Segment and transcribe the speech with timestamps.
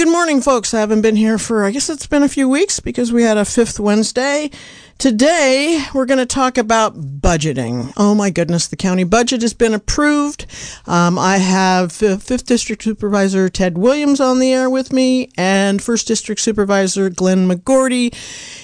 [0.00, 0.72] good morning, folks.
[0.72, 3.36] I haven't been here for, I guess it's been a few weeks because we had
[3.36, 4.50] a fifth Wednesday.
[4.96, 7.92] Today, we're going to talk about budgeting.
[7.98, 10.46] Oh my goodness, the county budget has been approved.
[10.86, 16.06] Um, I have 5th District Supervisor Ted Williams on the air with me and 1st
[16.06, 18.14] District Supervisor Glenn McGourty.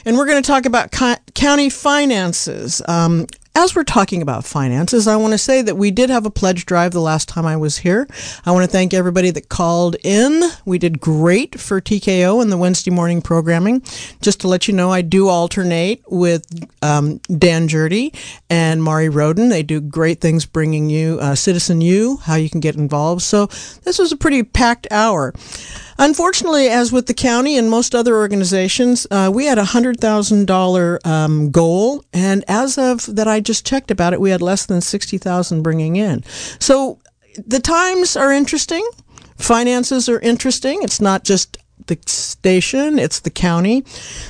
[0.07, 2.81] And we're going to talk about co- county finances.
[2.89, 6.31] Um, as we're talking about finances, I want to say that we did have a
[6.31, 8.07] pledge drive the last time I was here.
[8.45, 10.43] I want to thank everybody that called in.
[10.67, 13.81] We did great for TKO and the Wednesday morning programming.
[14.21, 16.47] Just to let you know, I do alternate with
[16.83, 18.15] um, Dan Jurdy
[18.51, 19.49] and Mari Roden.
[19.49, 23.23] They do great things bringing you uh, Citizen U, how you can get involved.
[23.23, 23.47] So
[23.85, 25.33] this was a pretty packed hour.
[25.99, 30.47] Unfortunately, as with the county and most other organizations, uh, we had a hundred thousand
[30.47, 34.67] dollar um, goal, and as of that, I just checked about it, we had less
[34.67, 36.23] than sixty thousand bringing in.
[36.59, 36.99] So
[37.47, 38.87] the times are interesting.
[39.37, 40.83] Finances are interesting.
[40.83, 43.85] It's not just the station, it's the county.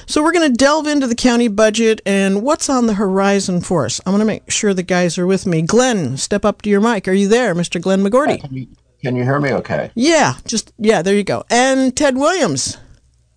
[0.06, 3.84] So we're going to delve into the county budget and what's on the horizon for
[3.86, 4.00] us.
[4.04, 5.62] I'm going to make sure the guys are with me.
[5.62, 7.08] Glenn, step up to your mic.
[7.08, 7.80] Are you there, Mr.
[7.80, 8.68] Glenn McGourty?
[9.06, 9.92] Can you hear me okay?
[9.94, 11.44] Yeah, just yeah, there you go.
[11.48, 12.76] And Ted Williams.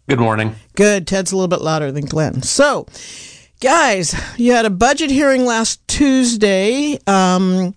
[0.08, 0.56] Good morning.
[0.76, 1.06] Good.
[1.06, 2.42] Ted's a little bit louder than Glenn.
[2.42, 2.88] So,
[3.62, 6.98] guys, you had a budget hearing last Tuesday.
[7.06, 7.76] Um,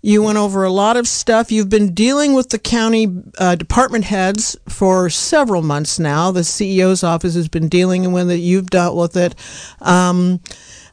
[0.00, 1.52] you went over a lot of stuff.
[1.52, 6.30] You've been dealing with the county uh, department heads for several months now.
[6.30, 8.38] The CEO's office has been dealing with it.
[8.38, 9.34] You've dealt with it.
[9.82, 10.40] Um,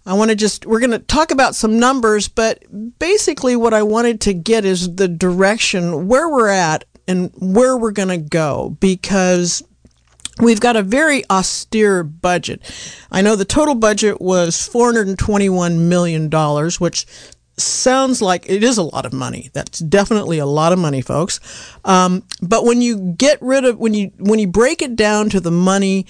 [0.05, 2.63] I want to just, we're going to talk about some numbers, but
[2.99, 7.91] basically what I wanted to get is the direction where we're at and where we're
[7.91, 9.63] going to go because
[10.39, 12.61] we've got a very austere budget.
[13.11, 16.29] I know the total budget was $421 million,
[16.79, 17.05] which
[17.57, 19.51] sounds like it is a lot of money.
[19.53, 21.39] That's definitely a lot of money, folks.
[21.85, 25.39] Um, but when you get rid of, when you, when you break it down to
[25.39, 26.07] the money,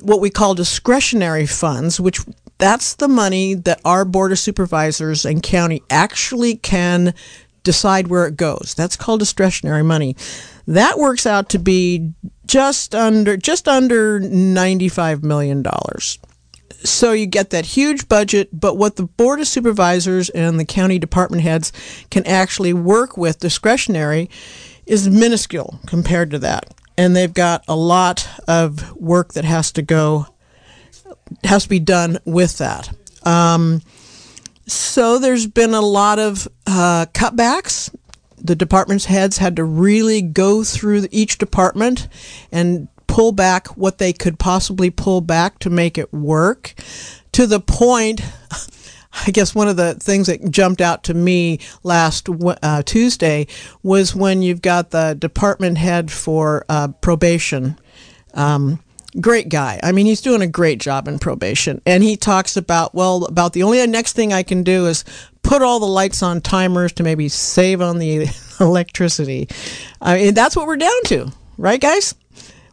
[0.00, 2.20] what we call discretionary funds, which
[2.60, 7.14] that's the money that our board of supervisors and county actually can
[7.62, 8.74] decide where it goes.
[8.76, 10.16] That's called discretionary money.
[10.66, 12.12] That works out to be
[12.46, 16.18] just under just under 95 million dollars.
[16.82, 20.98] So you get that huge budget, but what the board of supervisors and the county
[20.98, 21.72] department heads
[22.10, 24.30] can actually work with discretionary
[24.86, 26.72] is minuscule compared to that.
[26.96, 30.26] And they've got a lot of work that has to go
[31.44, 32.90] has to be done with that.
[33.24, 33.82] Um,
[34.66, 37.94] so there's been a lot of uh, cutbacks.
[38.38, 42.08] The department's heads had to really go through each department
[42.52, 46.74] and pull back what they could possibly pull back to make it work
[47.32, 48.22] to the point.
[49.26, 52.28] I guess one of the things that jumped out to me last
[52.62, 53.48] uh, Tuesday
[53.82, 57.78] was when you've got the department head for uh, probation.
[58.34, 58.78] Um,
[59.18, 59.80] great guy.
[59.82, 61.80] I mean, he's doing a great job in probation.
[61.86, 65.04] And he talks about, well, about the only next thing I can do is
[65.42, 68.28] put all the lights on timers to maybe save on the
[68.60, 69.48] electricity.
[70.00, 72.14] I mean, that's what we're down to, right, guys?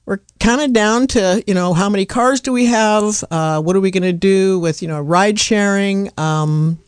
[0.06, 3.24] We're kind of down to, you know, how many cars do we have?
[3.30, 6.10] Uh, what are we going to do with, you know, ride sharing?
[6.18, 6.80] Um,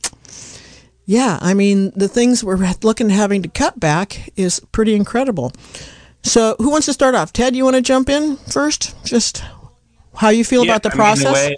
[1.06, 5.52] yeah, I mean, the things we're looking having to cut back is pretty incredible.
[6.30, 7.34] So, who wants to start off?
[7.34, 8.96] Ted, you want to jump in first?
[9.04, 9.44] Just
[10.16, 11.34] how you feel yeah, about the I process?
[11.34, 11.58] Mean, way,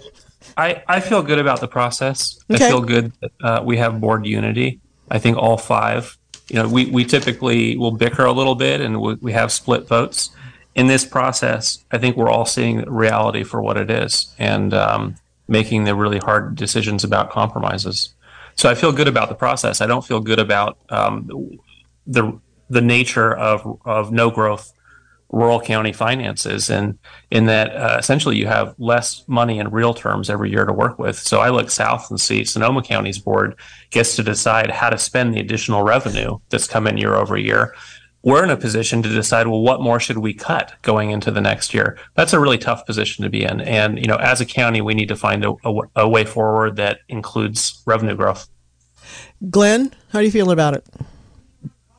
[0.56, 2.38] I, I feel good about the process.
[2.50, 2.64] Okay.
[2.64, 4.80] I feel good that uh, we have board unity.
[5.10, 6.16] I think all five,
[6.48, 9.86] you know, we, we typically will bicker a little bit and we, we have split
[9.86, 10.30] votes.
[10.74, 15.16] In this process, I think we're all seeing reality for what it is and um,
[15.48, 18.14] making the really hard decisions about compromises.
[18.54, 19.82] So I feel good about the process.
[19.82, 21.28] I don't feel good about um,
[22.06, 22.40] the
[22.72, 24.72] the nature of of no growth
[25.32, 26.70] rural county finances.
[26.70, 26.98] And
[27.30, 30.98] in that uh, essentially you have less money in real terms every year to work
[30.98, 31.18] with.
[31.18, 33.56] So i look south and see sonoma county's board
[33.90, 37.74] gets to decide how to spend the additional revenue that's come in year over year.
[38.24, 41.40] We're in a position to decide well what more should we cut going into the
[41.40, 41.98] next year?
[42.14, 43.62] That's a really tough position to be in.
[43.62, 46.76] And you know as a county we need to find a, a, a way forward
[46.76, 48.48] that includes revenue growth.
[49.50, 50.86] Glenn how do you feel about it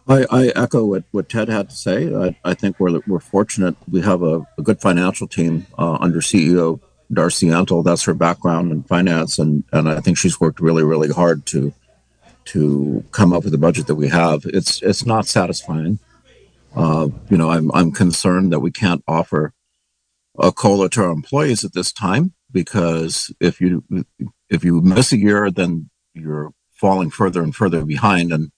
[0.07, 2.13] I, I, echo what, what Ted had to say.
[2.13, 3.75] I, I think we're, we're fortunate.
[3.89, 7.83] We have a, a good financial team uh, under CEO Darcie Antle.
[7.83, 11.73] That's her background in finance, and, and I think she's worked really, really hard to
[12.45, 14.41] to come up with the budget that we have.
[14.45, 16.00] It's it's not satisfying.
[16.75, 19.53] Uh, you know, I'm I'm concerned that we can't offer
[20.38, 23.83] a cola to our employees at this time because if you
[24.50, 28.51] if you miss a year, then you're falling further and further behind, and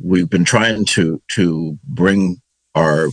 [0.00, 2.40] we've been trying to to bring
[2.74, 3.08] our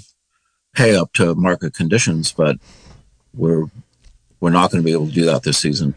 [0.74, 2.58] pay up to market conditions, but
[3.34, 3.66] we're
[4.40, 5.96] we're not going to be able to do that this season.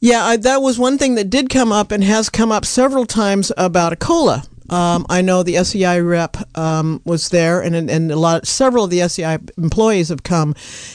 [0.00, 3.06] Yeah, I, that was one thing that did come up and has come up several
[3.06, 4.44] times about a cola.
[4.70, 8.90] Um, I know the SEI rep um, was there, and and a lot, several of
[8.90, 10.54] the SEI employees have come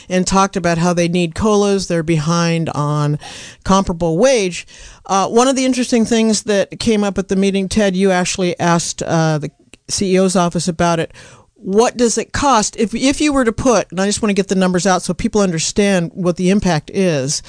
[0.10, 1.88] and talked about how they need colas.
[1.88, 3.19] They're behind on
[3.63, 4.66] comparable wage.
[5.06, 8.60] Uh, one of the interesting things that came up at the meeting, Ted, you actually
[8.60, 9.51] asked uh, the
[9.88, 11.13] CEO's office about it.
[11.56, 13.92] What does it cost if if you were to put?
[13.92, 16.89] And I just want to get the numbers out so people understand what the impact
[16.89, 17.44] is.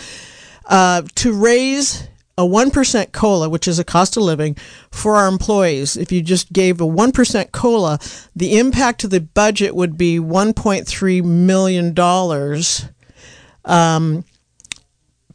[0.66, 4.56] Uh, to raise a 1% COLA, which is a cost of living
[4.90, 7.98] for our employees, if you just gave a 1% COLA,
[8.34, 11.94] the impact to the budget would be $1.3 million
[13.64, 14.24] um,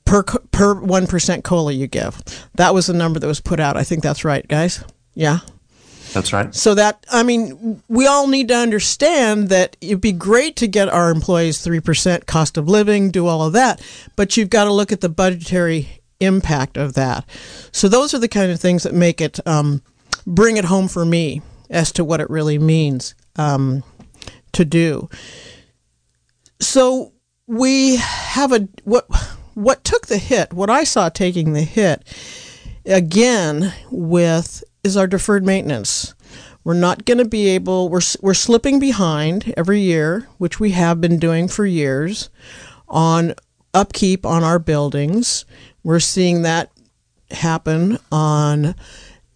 [0.06, 2.48] per, per 1% COLA you give.
[2.56, 3.78] That was the number that was put out.
[3.78, 4.84] I think that's right, guys.
[5.14, 5.40] Yeah.
[6.14, 6.56] That's right.
[6.56, 10.88] So that I mean, we all need to understand that it'd be great to get
[10.88, 13.82] our employees three percent cost of living, do all of that,
[14.16, 17.26] but you've got to look at the budgetary impact of that.
[17.72, 19.82] So those are the kind of things that make it um,
[20.26, 23.84] bring it home for me as to what it really means um,
[24.54, 25.10] to do.
[26.60, 27.14] So
[27.48, 29.06] we have a what
[29.54, 30.54] what took the hit.
[30.54, 32.04] What I saw taking the hit
[32.86, 36.14] again with is our deferred maintenance.
[36.64, 37.90] We're not going to be able.
[37.90, 42.30] We're we're slipping behind every year, which we have been doing for years,
[42.88, 43.36] on
[43.74, 45.46] upkeep on our buildings.
[45.86, 46.72] We're seeing that
[47.30, 48.74] happen on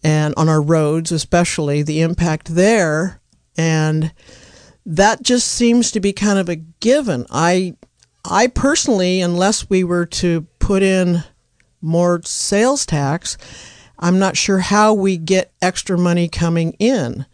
[0.02, 3.20] and on our roads, especially the impact there,
[3.56, 4.12] and
[4.84, 7.24] that just seems to be kind of a given.
[7.30, 7.76] I
[8.24, 11.22] I personally, unless we were to put in
[11.80, 13.38] more sales tax,
[14.00, 17.26] I'm not sure how we get extra money coming in.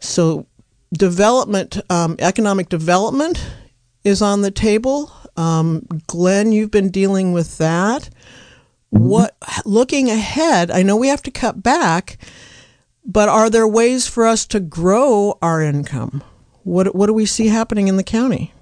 [0.00, 0.46] So,
[0.92, 3.42] development, um, economic development
[4.04, 5.10] is on the table.
[5.36, 8.10] Um, Glenn, you've been dealing with that.
[8.90, 10.70] What looking ahead?
[10.70, 12.16] I know we have to cut back,
[13.04, 16.22] but are there ways for us to grow our income?
[16.62, 18.52] What what do we see happening in the county?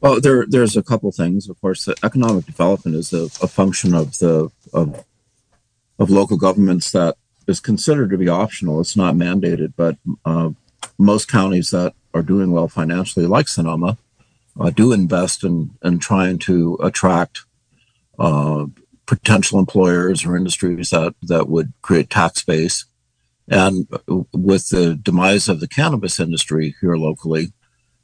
[0.00, 1.48] Well, there there's a couple things.
[1.48, 5.04] Of course, economic development is a, a function of the of
[5.98, 7.16] of local governments that
[7.46, 8.80] is considered to be optional.
[8.80, 10.50] It's not mandated, but uh,
[10.98, 13.98] most counties that are doing well financially, like Sonoma,
[14.58, 17.44] uh, do invest in, in trying to attract
[18.18, 18.66] uh,
[19.06, 22.84] potential employers or industries that, that would create tax base.
[23.48, 23.88] And
[24.32, 27.52] with the demise of the cannabis industry here locally,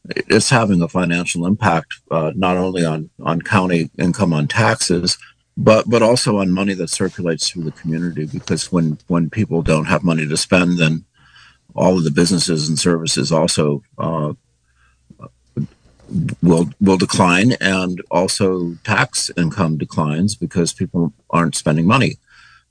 [0.09, 5.19] it's having a financial impact uh, not only on, on county income on taxes,
[5.57, 8.27] but but also on money that circulates through the community.
[8.27, 11.05] Because when when people don't have money to spend, then
[11.75, 14.33] all of the businesses and services also uh,
[16.43, 22.19] will will decline, and also tax income declines because people aren't spending money.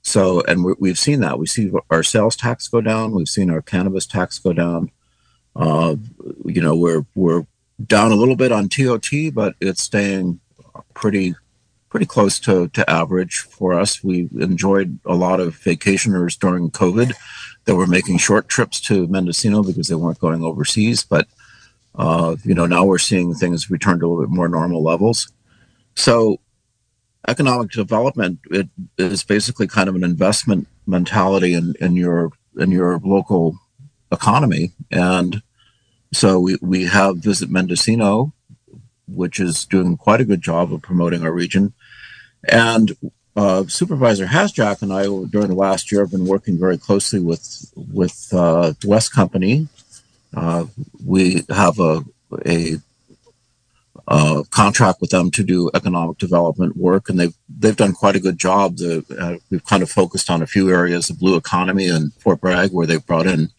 [0.02, 1.38] So, and we have seen that.
[1.38, 3.12] We see our sales tax go down.
[3.12, 4.90] We've seen our cannabis tax go down.
[5.56, 5.96] Uh,
[6.44, 7.46] you know, we're we're
[7.84, 10.40] down a little bit on TOT, but it's staying
[10.94, 11.34] pretty
[11.94, 14.02] pretty close to, to average for us.
[14.02, 17.12] We enjoyed a lot of vacationers during COVID
[17.66, 21.04] that were making short trips to Mendocino because they weren't going overseas.
[21.04, 21.28] But
[21.98, 25.32] you know, now we're seeing things return to a little bit more normal levels.
[25.96, 26.40] So,
[27.26, 32.98] economic development it is basically kind of an investment mentality in, in your in your
[32.98, 33.58] local
[34.12, 35.42] economy, and
[36.12, 38.32] so we we have Visit Mendocino,
[39.08, 41.72] which is doing quite a good job of promoting our region,
[42.48, 42.96] and
[43.36, 47.72] uh, Supervisor Haschak and I, during the last year, have been working very closely with
[47.76, 49.68] with uh, West Company
[50.34, 50.66] uh,
[51.04, 52.02] we have a,
[52.46, 52.76] a,
[54.50, 58.38] contract with them to do economic development work, and they've they've done quite a good
[58.38, 58.76] job.
[58.76, 62.40] The, uh, we've kind of focused on a few areas of blue economy and Fort
[62.40, 63.50] Bragg, where they've brought in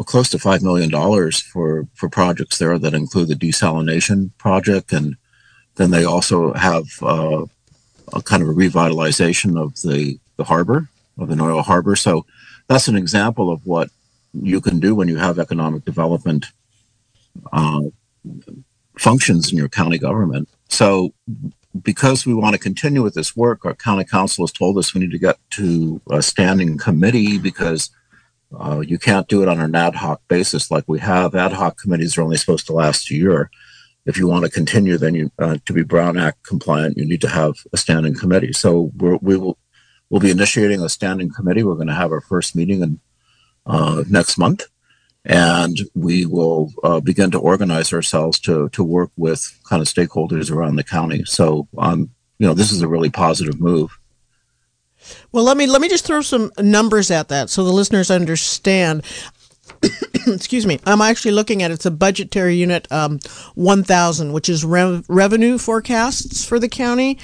[0.00, 5.16] close to five million dollars for for projects there that include the desalination project, and
[5.76, 7.44] then they also have uh,
[8.12, 11.96] a kind of a revitalization of the the harbor of the Noyo Harbor.
[11.96, 12.26] So
[12.68, 13.90] that's an example of what
[14.32, 16.46] you can do when you have economic development
[17.52, 17.82] uh,
[18.98, 20.48] functions in your county government.
[20.68, 21.14] So,
[21.82, 25.00] because we want to continue with this work, our county counsel has told us we
[25.00, 27.90] need to get to a standing committee because
[28.58, 31.34] uh, you can't do it on an ad hoc basis like we have.
[31.34, 33.50] Ad hoc committees are only supposed to last a year.
[34.06, 37.20] If you want to continue, then you uh, to be Brown Act compliant, you need
[37.20, 38.54] to have a standing committee.
[38.54, 39.58] So we will
[40.08, 41.62] we'll be initiating a standing committee.
[41.62, 43.00] We're going to have our first meeting in
[43.68, 44.64] uh, next month.
[45.24, 50.50] and we will uh, begin to organize ourselves to to work with kind of stakeholders
[50.50, 51.22] around the county.
[51.24, 53.98] So, um, you know, this is a really positive move.
[55.32, 59.04] Well, let me let me just throw some numbers at that so the listeners understand.
[60.26, 63.20] excuse me, I'm actually looking at it's a budgetary unit um,
[63.54, 67.18] 1000, which is rev- revenue forecasts for the county.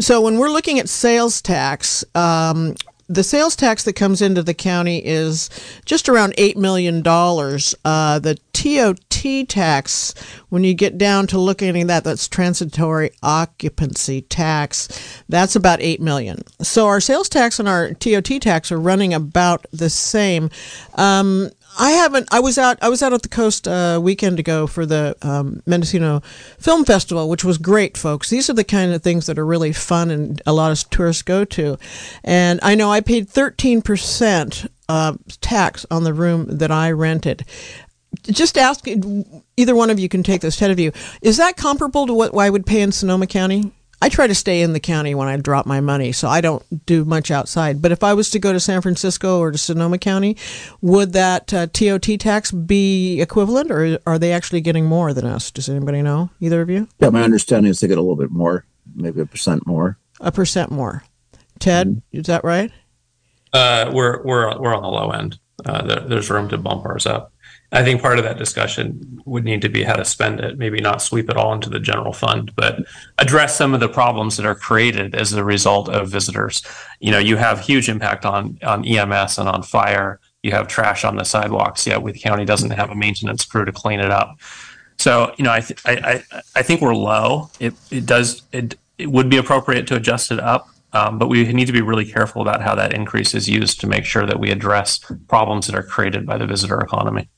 [0.00, 2.74] So when we're looking at sales tax, um,
[3.08, 5.50] the sales tax that comes into the county is
[5.84, 7.02] just around $8 million.
[7.06, 10.14] Uh, the TOT tax,
[10.48, 16.00] when you get down to looking at that, that's transitory occupancy tax, that's about 8
[16.00, 16.42] million.
[16.62, 20.50] So our sales tax and our TOT tax are running about the same.
[20.94, 22.28] Um, I haven't.
[22.32, 22.78] I was out.
[22.82, 26.20] I was out at the coast a uh, weekend ago for the um, Mendocino
[26.58, 28.30] Film Festival, which was great, folks.
[28.30, 31.22] These are the kind of things that are really fun and a lot of tourists
[31.22, 31.78] go to.
[32.22, 37.44] And I know I paid thirteen percent uh, tax on the room that I rented.
[38.22, 38.86] Just ask.
[39.56, 40.60] Either one of you can take this.
[40.60, 40.92] Head of you.
[41.22, 43.72] Is that comparable to what I would pay in Sonoma County?
[44.04, 46.84] I try to stay in the county when I drop my money, so I don't
[46.84, 47.80] do much outside.
[47.80, 50.36] But if I was to go to San Francisco or to Sonoma County,
[50.82, 55.50] would that uh, TOT tax be equivalent, or are they actually getting more than us?
[55.50, 56.28] Does anybody know?
[56.38, 56.86] Either of you?
[56.98, 59.96] Yeah, my understanding is they get a little bit more, maybe a percent more.
[60.20, 61.02] A percent more.
[61.58, 62.18] Ted, mm-hmm.
[62.18, 62.70] is that right?
[63.54, 65.38] Uh, we're we're we're on the low end.
[65.64, 67.32] Uh, there, there's room to bump ours up.
[67.72, 70.80] I think part of that discussion would need to be how to spend it, maybe
[70.80, 72.78] not sweep it all into the general fund, but
[73.18, 76.62] address some of the problems that are created as a result of visitors.
[77.00, 80.20] You know, you have huge impact on on EMS and on fire.
[80.42, 83.72] You have trash on the sidewalks, yet the county doesn't have a maintenance crew to
[83.72, 84.38] clean it up.
[84.98, 85.92] So, you know, I th- I,
[86.32, 87.50] I, I think we're low.
[87.58, 90.68] It it does it it would be appropriate to adjust it up.
[90.92, 93.88] Um, but we need to be really careful about how that increase is used to
[93.88, 97.28] make sure that we address problems that are created by the visitor economy.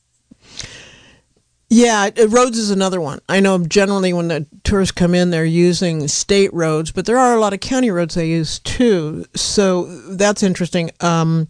[1.68, 3.20] Yeah, roads is another one.
[3.28, 7.34] I know generally when the tourists come in, they're using state roads, but there are
[7.34, 9.24] a lot of county roads they use too.
[9.34, 10.92] So that's interesting.
[11.00, 11.48] Um,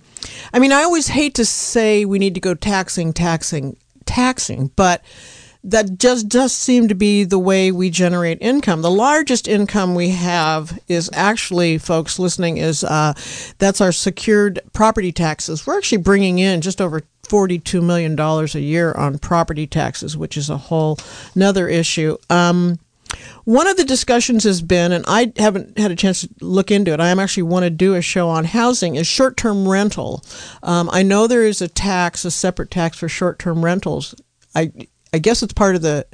[0.55, 5.03] I mean, I always hate to say we need to go taxing, taxing, taxing, but
[5.63, 8.83] that just does seem to be the way we generate income.
[8.83, 13.15] The largest income we have is actually, folks listening, is uh,
[13.59, 15.67] that's our secured property taxes.
[15.67, 20.51] We're actually bringing in just over $42 million a year on property taxes, which is
[20.51, 20.99] a whole
[21.35, 22.17] another issue.
[22.31, 22.79] Um,
[23.45, 26.93] one of the discussions has been, and I haven't had a chance to look into
[26.93, 27.01] it.
[27.01, 28.97] I actually want to do a show on housing.
[28.97, 30.25] Is short-term rental?
[30.63, 34.15] Um, I know there is a tax, a separate tax for short-term rentals.
[34.55, 34.73] I
[35.13, 36.07] I guess it's part of the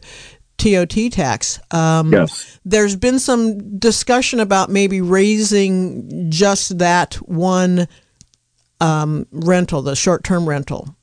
[0.58, 1.58] TOT tax.
[1.70, 2.60] Um, yes.
[2.64, 7.88] There's been some discussion about maybe raising just that one
[8.80, 10.94] um, rental, the short-term rental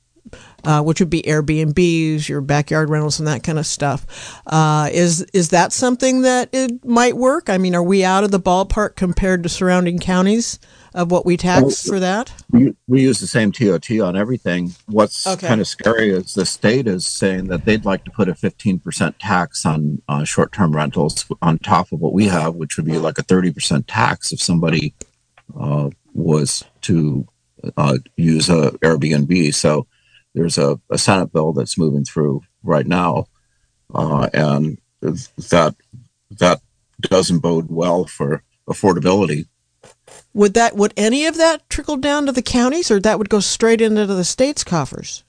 [0.64, 4.42] uh, which would be Airbnbs, your backyard rentals, and that kind of stuff.
[4.46, 7.50] Uh, is is that something that it might work?
[7.50, 10.60] I mean, are we out of the ballpark compared to surrounding counties
[10.94, 12.34] of what we tax well, for that?
[12.52, 14.74] We, we use the same TOT on everything.
[14.88, 15.48] What's okay.
[15.48, 19.16] kind of scary is the state is saying that they'd like to put a 15%
[19.20, 22.98] tax on uh, short term rentals on top of what we have, which would be
[22.98, 24.94] like a 30% tax if somebody
[25.60, 27.28] uh, was to
[27.78, 29.54] uh, use a Airbnb.
[29.54, 29.88] So
[30.34, 33.26] there's a, a Senate bill that's moving through right now,
[33.94, 35.76] uh, and that
[36.32, 36.62] that
[37.02, 39.48] doesn't bode well for affordability.
[40.34, 43.40] Would that would any of that trickle down to the counties, or that would go
[43.40, 45.24] straight into the states' coffers?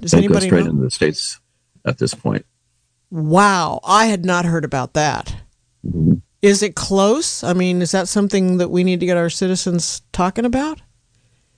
[0.00, 0.70] Does it anybody go straight know?
[0.70, 1.40] into the states
[1.84, 2.46] at this point?
[3.10, 5.36] Wow, I had not heard about that.
[5.86, 6.14] Mm-hmm.
[6.42, 7.42] Is it close?
[7.42, 10.80] I mean, is that something that we need to get our citizens talking about?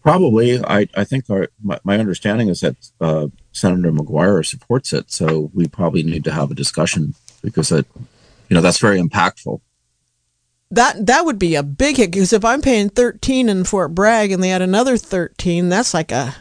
[0.03, 5.11] Probably, I, I think our, my, my understanding is that uh, Senator McGuire supports it.
[5.11, 7.87] So we probably need to have a discussion because it,
[8.49, 9.61] you know, that's very impactful.
[10.71, 14.33] That that would be a big hit because if I'm paying 13 in Fort Bragg
[14.33, 16.37] and they add another 13, that's like a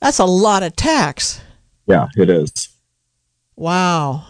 [0.00, 1.40] that's a lot of tax.
[1.86, 2.68] Yeah, it is.
[3.56, 4.26] Wow.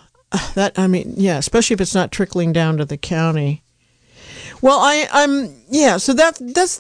[0.55, 3.65] That I mean, yeah, especially if it's not trickling down to the county.
[4.61, 6.79] Well, I I'm yeah, so that that's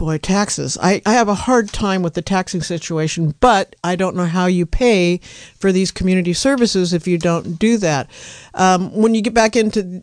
[0.00, 0.78] boy, taxes.
[0.80, 4.46] I, I have a hard time with the taxing situation, but I don't know how
[4.46, 5.18] you pay
[5.58, 8.10] for these community services if you don't do that.
[8.54, 10.02] Um, when you get back into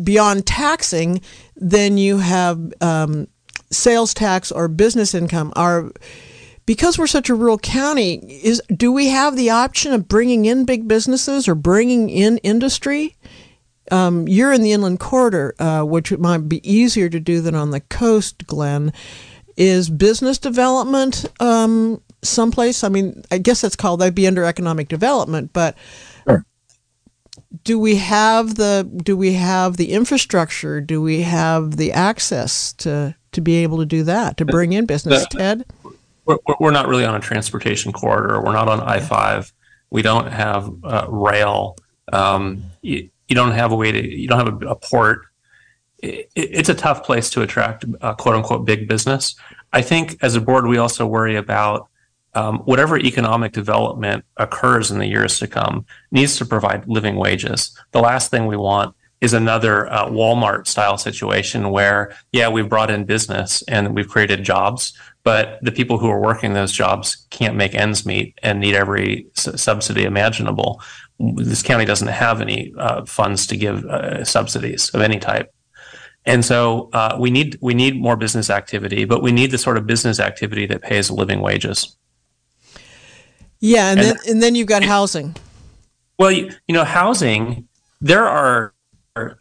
[0.00, 1.22] beyond taxing,
[1.56, 3.26] then you have um,
[3.72, 5.52] sales tax or business income.
[5.56, 5.90] Our
[6.64, 10.64] because we're such a rural county, is do we have the option of bringing in
[10.64, 13.16] big businesses or bringing in industry?
[13.90, 17.72] Um, you're in the inland corridor, uh, which might be easier to do than on
[17.72, 18.92] the coast, Glenn.
[19.56, 22.84] Is business development um, someplace?
[22.84, 25.76] I mean, I guess that's called that'd be under economic development, but
[26.26, 26.44] sure.
[27.64, 30.80] do we have the do we have the infrastructure?
[30.80, 34.86] Do we have the access to to be able to do that to bring in
[34.86, 35.26] business?
[35.30, 35.64] The, Ted,
[36.24, 38.40] we're, we're not really on a transportation corridor.
[38.40, 39.52] We're not on I five.
[39.90, 41.76] We don't have uh, rail.
[42.12, 44.18] Um, you, you, don't have a way to.
[44.18, 45.26] You don't have a, a port.
[46.02, 49.34] It, it's a tough place to attract uh, quote unquote big business.
[49.72, 51.88] I think as a board, we also worry about
[52.34, 57.78] um, whatever economic development occurs in the years to come needs to provide living wages.
[57.92, 62.90] The last thing we want is another uh, Walmart style situation where, yeah, we've brought
[62.90, 67.54] in business and we've created jobs, but the people who are working those jobs can't
[67.54, 70.82] make ends meet and need every subsidy imaginable.
[71.20, 75.54] This county doesn't have any uh, funds to give uh, subsidies of any type.
[76.24, 79.76] And so uh, we need we need more business activity, but we need the sort
[79.76, 81.96] of business activity that pays living wages.
[83.58, 85.34] Yeah, and, and then and then you've got housing.
[86.18, 87.68] Well, you, you know, housing.
[88.00, 88.74] There are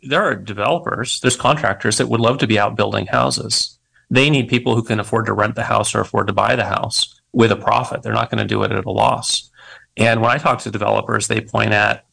[0.04, 3.78] there are developers, there's contractors that would love to be out building houses.
[4.10, 6.66] They need people who can afford to rent the house or afford to buy the
[6.66, 8.04] house with a profit.
[8.04, 9.50] They're not going to do it at a loss.
[9.96, 12.06] And when I talk to developers, they point at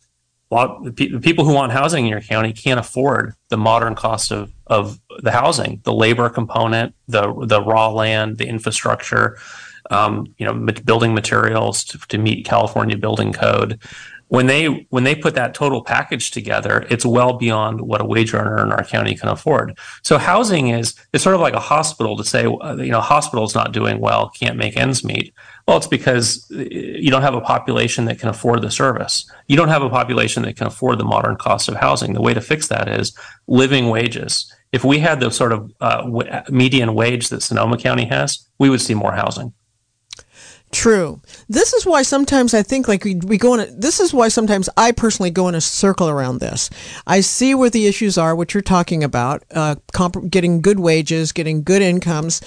[0.50, 4.52] lot the people who want housing in your county can't afford the modern cost of
[4.66, 9.38] of the housing, the labor component, the the raw land, the infrastructure,
[9.90, 13.80] um, you know, building materials to, to meet California building code
[14.28, 18.34] when they when they put that total package together, it's well beyond what a wage
[18.34, 19.76] earner in our county can afford.
[20.02, 23.54] So housing is it's sort of like a hospital to say uh, you know hospital's
[23.54, 25.34] not doing well, can't make ends meet.
[25.68, 29.30] Well, it's because uh, you don't have a population that can afford the service.
[29.48, 32.14] You don't have a population that can afford the modern cost of housing.
[32.14, 33.14] The way to fix that is
[33.48, 34.50] living wages.
[34.72, 38.80] If we had the sort of uh, median wage that Sonoma County has, we would
[38.80, 39.52] see more housing.
[40.72, 41.20] True.
[41.50, 44.28] This is why sometimes I think like we, we go in a, this is why
[44.28, 46.70] sometimes I personally go in a circle around this.
[47.06, 51.32] I see where the issues are, what you're talking about, uh, comp- getting good wages,
[51.32, 52.40] getting good incomes,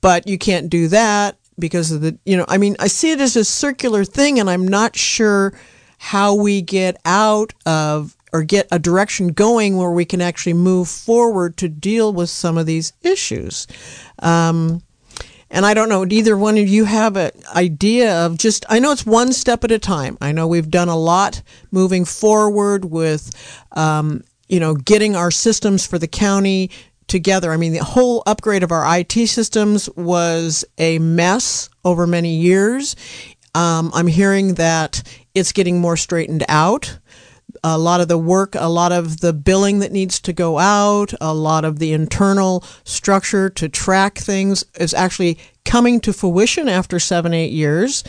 [0.00, 3.20] but you can't do that because of the, you know, I mean, I see it
[3.20, 5.54] as a circular thing and I'm not sure
[5.96, 10.88] how we get out of or get a direction going where we can actually move
[10.88, 13.68] forward to deal with some of these issues.
[14.18, 14.82] Um,
[15.50, 18.90] and I don't know, either one of you have an idea of just, I know
[18.90, 20.18] it's one step at a time.
[20.20, 23.30] I know we've done a lot moving forward with,
[23.72, 26.70] um, you know, getting our systems for the county
[27.12, 27.52] together.
[27.52, 32.96] I mean, the whole upgrade of our IT systems was a mess over many years.
[33.54, 35.02] Um, I'm hearing that
[35.34, 36.98] it's getting more straightened out
[37.64, 41.12] a lot of the work, a lot of the billing that needs to go out,
[41.20, 46.98] a lot of the internal structure to track things is actually coming to fruition after
[46.98, 48.02] seven, eight years.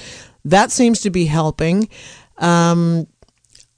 [0.46, 1.90] That seems to be helping.
[2.38, 3.08] Um,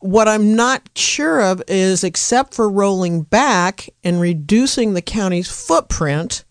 [0.06, 6.46] what I'm not sure of is, except for rolling back and reducing the county's footprint,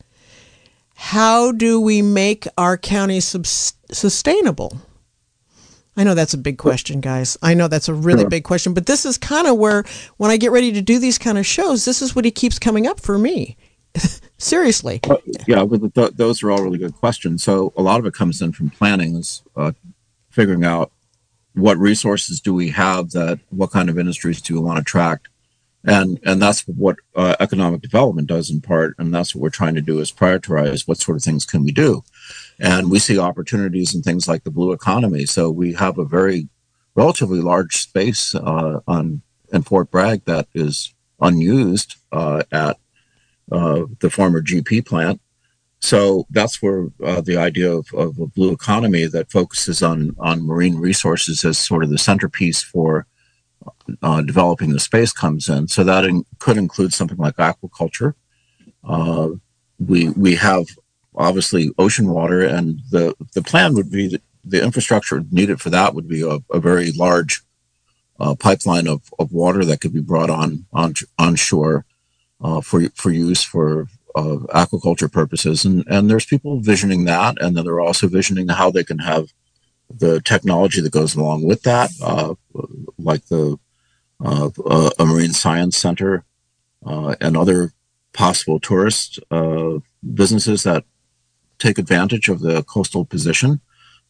[0.97, 4.81] how do we make our county sustainable?
[5.97, 7.37] I know that's a big question, guys.
[7.43, 8.31] I know that's a really sure.
[8.31, 9.85] big question, but this is kind of where,
[10.17, 12.59] when I get ready to do these kind of shows, this is what he keeps
[12.59, 13.57] coming up for me.
[14.39, 14.99] Seriously.
[15.07, 17.45] Well, yeah, but th- those are all really good questions.
[17.45, 19.73] So a lot of it comes in from planning, is uh,
[20.31, 20.91] figuring out
[21.55, 25.29] what resources do we have that, what kind of industries do we want to attract,
[25.85, 29.75] and and that's what uh, economic development does in part, and that's what we're trying
[29.75, 32.03] to do is prioritize what sort of things can we do.
[32.59, 35.27] And we see opportunities in things like the blue economy.
[35.27, 36.49] So we have a very
[36.95, 42.79] relatively large space uh, on in Fort Bragg that is unused uh, at
[43.53, 45.21] uh, the former GP plant.
[45.85, 50.47] So that's where uh, the idea of, of, a blue economy that focuses on on
[50.47, 53.07] marine resources as sort of the centerpiece for
[54.03, 55.69] uh, developing the space comes in.
[55.69, 58.15] So that in, could include something like aquaculture.
[58.83, 59.33] Uh,
[59.79, 60.65] we we have
[61.17, 65.95] obviously ocean water, and the the plan would be that the infrastructure needed for that
[65.95, 67.43] would be a, a very large
[68.19, 71.85] uh, pipeline of, of water that could be brought on on onshore
[72.41, 77.57] uh, for for use for uh, aquaculture purposes, and and there's people visioning that, and
[77.57, 79.29] then they're also visioning how they can have
[79.91, 82.35] the technology that goes along with that, uh,
[82.99, 83.59] like the
[84.25, 84.51] uh,
[84.99, 86.25] a marine science center
[86.87, 87.73] uh, and other
[88.13, 89.19] possible tourist
[90.15, 90.85] businesses that
[91.59, 93.61] take advantage of the coastal position.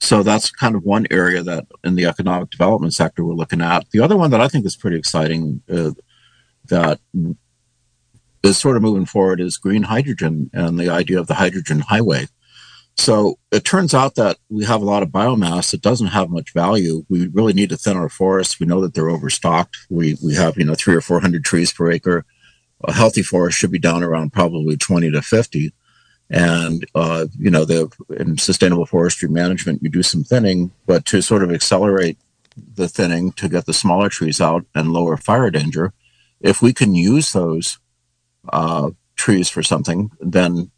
[0.00, 3.90] So that's kind of one area that in the economic development sector we're looking at.
[3.90, 5.92] The other one that I think is pretty exciting uh,
[6.66, 7.00] that
[8.44, 12.26] is sort of moving forward is green hydrogen and the idea of the hydrogen highway.
[12.96, 16.52] So it turns out that we have a lot of biomass that doesn't have much
[16.52, 17.04] value.
[17.09, 18.61] We really need to thin our forests.
[18.61, 19.76] We know that they're overstocked.
[19.90, 22.24] We we have you know three or four hundred trees per acre.
[22.85, 25.72] A healthy forest should be down around probably twenty to fifty.
[26.30, 31.20] And uh, you know the in sustainable forestry management, you do some thinning, but to
[31.20, 32.18] sort of accelerate
[32.76, 35.92] the thinning to get the smaller trees out and lower fire danger,
[36.40, 37.78] if we can use those
[38.52, 40.70] uh, trees for something, then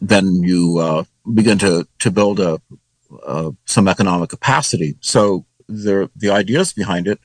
[0.00, 2.60] then you uh, begin to to build a
[3.26, 4.96] uh, some economic capacity.
[5.00, 7.20] So the the ideas behind it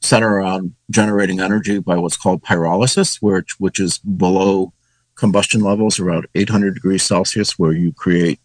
[0.00, 4.72] center around generating energy by what's called pyrolysis, which which is below
[5.14, 8.40] combustion levels around 800 degrees Celsius, where you create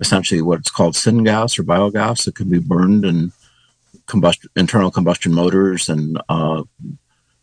[0.00, 3.32] essentially what's called syngas or biogas that can be burned in
[4.06, 6.62] combustion internal combustion motors and uh,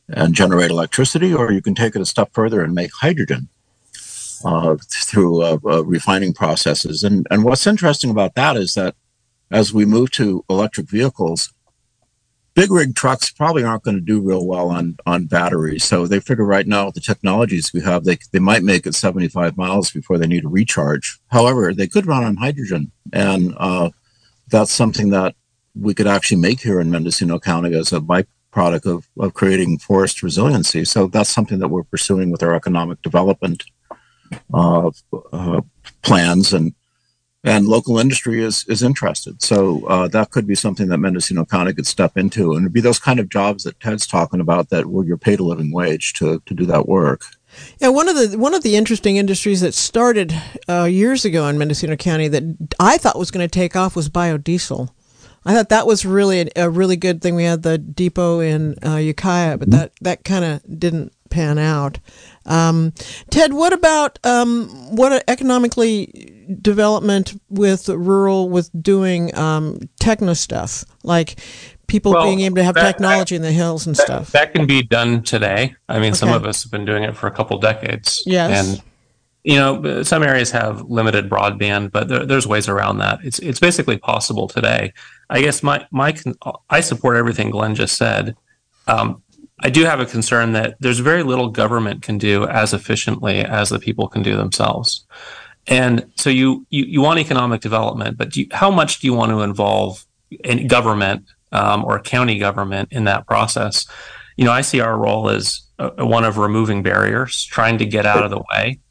[0.10, 3.50] and generate electricity, or you can take it a step further and make hydrogen
[4.46, 7.04] uh, through uh, uh, refining processes.
[7.04, 8.96] And, and what's interesting about that is that
[9.52, 11.54] as we move to electric vehicles,
[12.54, 15.84] big rig trucks probably aren't going to do real well on, on batteries.
[15.84, 18.96] So they figure right now with the technologies we have, they, they might make it
[18.96, 21.20] 75 miles before they need a recharge.
[21.28, 22.92] However, they could run on hydrogen.
[23.14, 23.92] And uh,
[24.48, 25.36] that's something that
[25.76, 28.02] we could actually make here in Mendocino County as a
[28.58, 30.86] byproduct of, of creating forest resiliency.
[30.86, 33.64] So that's something that we're pursuing with our economic development
[34.54, 34.92] uh,
[35.32, 35.62] uh,
[36.02, 36.74] plans and
[37.44, 39.42] and local industry is is interested.
[39.42, 42.82] So uh, that could be something that Mendocino County could step into, and it'd be
[42.82, 46.14] those kind of jobs that Ted's talking about that where you're paid a living wage
[46.14, 47.22] to to do that work.
[47.80, 50.34] Yeah, one of the one of the interesting industries that started
[50.68, 52.44] uh, years ago in Mendocino County that
[52.80, 54.90] I thought was going to take off was biodiesel.
[55.48, 57.34] I thought that was really a, a, really good thing.
[57.34, 62.00] We had the depot in uh, Ukiah, but that that kind of didn't pan out.
[62.46, 62.94] Um,
[63.30, 71.40] Ted, what about um, what economically development with rural with doing um, techno stuff like
[71.88, 74.32] people well, being able to have that, technology in the hills and that, stuff?
[74.34, 75.76] That can be done today.
[75.88, 76.18] I mean, okay.
[76.18, 78.22] some of us have been doing it for a couple decades.
[78.26, 78.52] Yes.
[78.52, 78.84] And
[79.48, 83.20] you know, some areas have limited broadband, but there, there's ways around that.
[83.24, 84.92] It's it's basically possible today.
[85.30, 86.14] I guess my my
[86.70, 88.36] I support everything Glenn just said.
[88.88, 89.24] Um,
[89.62, 93.70] I do have a concern that there's very little government can do as efficiently as
[93.70, 95.08] the people can do themselves.
[95.66, 99.32] And so you you, you want economic development, but you, how much do you want
[99.32, 100.06] to involve
[100.44, 103.88] in government um, or county government in that process?
[104.36, 108.06] You know, I see our role as a, one of removing barriers, trying to get
[108.06, 108.82] out of the way,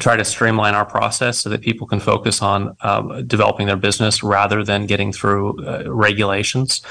[0.00, 4.22] try to streamline our process so that people can focus on um, developing their business
[4.22, 6.82] rather than getting through uh, regulations.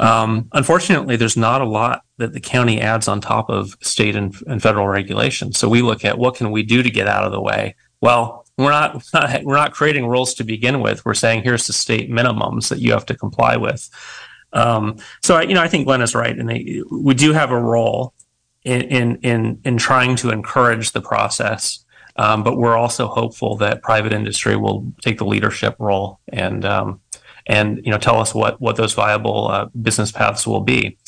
[0.00, 4.34] Um, unfortunately, there's not a lot that the county adds on top of state and,
[4.46, 5.58] and, federal regulations.
[5.58, 7.74] So we look at what can we do to get out of the way.
[8.00, 11.04] Well, we're not, not we're not creating rules to begin with.
[11.04, 13.90] We're saying here's the state minimums that you have to comply with.
[14.54, 17.60] Um, so you know, I think Glenn is right, and they, we do have a
[17.60, 18.14] role
[18.64, 21.84] in in in, in trying to encourage the process.
[22.16, 27.00] Um, but we're also hopeful that private industry will take the leadership role and um,
[27.46, 30.98] and you know tell us what what those viable uh, business paths will be.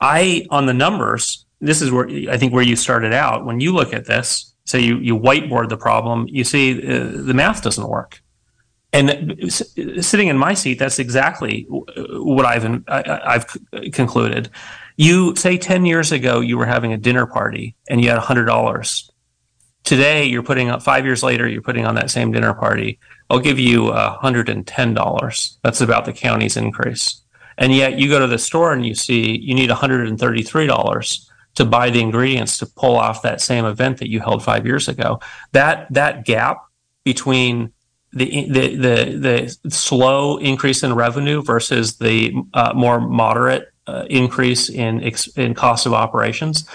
[0.00, 3.44] I on the numbers, this is where I think where you started out.
[3.44, 7.34] When you look at this, say you you whiteboard the problem, you see uh, the
[7.34, 8.20] math doesn't work.
[8.92, 9.52] And
[10.00, 13.56] sitting in my seat, that's exactly what I've I, have
[13.92, 14.48] concluded.
[14.96, 18.46] You say ten years ago you were having a dinner party and you had hundred
[18.46, 19.10] dollars.
[19.86, 23.40] Today you're putting up five years later you're putting on that same dinner party I'll
[23.40, 25.56] give you $110.
[25.62, 27.22] That's about the county's increase.
[27.58, 31.90] And yet you go to the store and you see you need $133 to buy
[31.90, 35.20] the ingredients to pull off that same event that you held five years ago.
[35.52, 36.58] That that gap
[37.02, 37.72] between
[38.12, 44.68] the the the, the slow increase in revenue versus the uh, more moderate uh, increase
[44.68, 45.00] in
[45.36, 46.68] in cost of operations,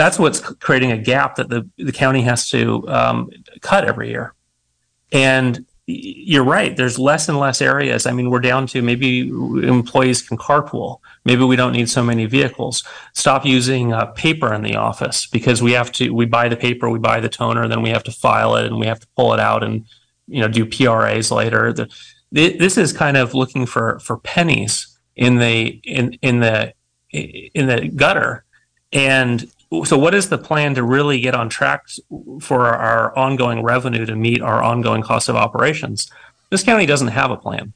[0.00, 4.34] that's what's creating a gap that the the county has to um, cut every year.
[5.12, 6.74] And you're right.
[6.74, 8.06] There's less and less areas.
[8.06, 11.00] I mean, we're down to maybe employees can carpool.
[11.24, 12.82] Maybe we don't need so many vehicles.
[13.12, 16.14] Stop using uh, paper in the office because we have to.
[16.14, 18.78] We buy the paper, we buy the toner, then we have to file it, and
[18.78, 19.84] we have to pull it out and
[20.28, 21.72] you know do PRAs later.
[21.72, 21.88] The,
[22.32, 26.72] this is kind of looking for for pennies in the in in the
[27.12, 28.44] in the gutter,
[28.92, 29.50] and
[29.84, 31.86] so what is the plan to really get on track
[32.40, 36.10] for our ongoing revenue to meet our ongoing cost of operations
[36.50, 37.72] this county doesn't have a plan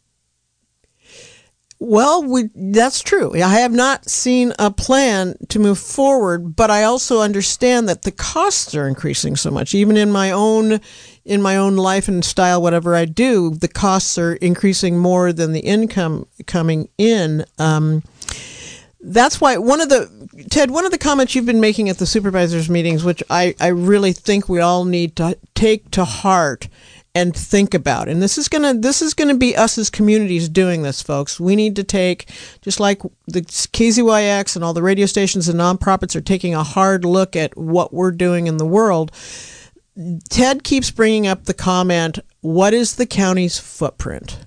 [1.80, 3.35] Well, we, that's true.
[3.35, 8.12] I have not seen a plan to move forward, but I also understand that the
[8.12, 9.74] costs are increasing so much.
[9.74, 10.80] Even in my own
[11.24, 15.52] in my own life and style, whatever I do, the costs are increasing more than
[15.52, 17.44] the income coming in.
[17.59, 18.02] Um,
[19.04, 20.10] that's why one of the
[20.50, 23.68] Ted, one of the comments you've been making at the supervisors meetings, which I, I
[23.68, 26.68] really think we all need to take to heart
[27.14, 28.08] and think about.
[28.08, 31.38] And this is gonna this is gonna be us as communities doing this, folks.
[31.38, 32.28] We need to take
[32.62, 37.04] just like the KZYX and all the radio stations and nonprofits are taking a hard
[37.04, 39.12] look at what we're doing in the world.
[40.28, 44.38] Ted keeps bringing up the comment, "What is the county's footprint?"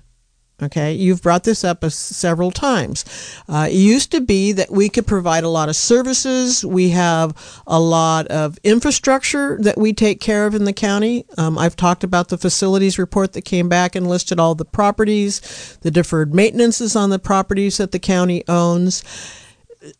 [0.60, 3.04] Okay, you've brought this up several times.
[3.48, 6.64] Uh, it used to be that we could provide a lot of services.
[6.64, 11.24] We have a lot of infrastructure that we take care of in the county.
[11.36, 15.78] Um, I've talked about the facilities report that came back and listed all the properties,
[15.82, 19.04] the deferred maintenances on the properties that the county owns.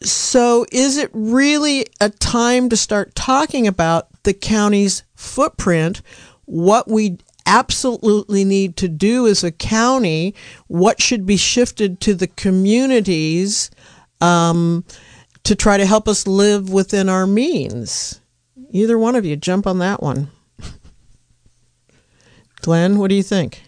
[0.03, 6.03] So, is it really a time to start talking about the county's footprint?
[6.49, 7.19] what we
[7.49, 10.35] absolutely need to do as a county,
[10.69, 13.71] what should be shifted to the communities
[14.21, 14.85] um,
[15.45, 18.21] to try to help us live within our means.
[18.71, 20.31] Either one of you, jump on that one.
[22.61, 23.63] Glenn, what do you think?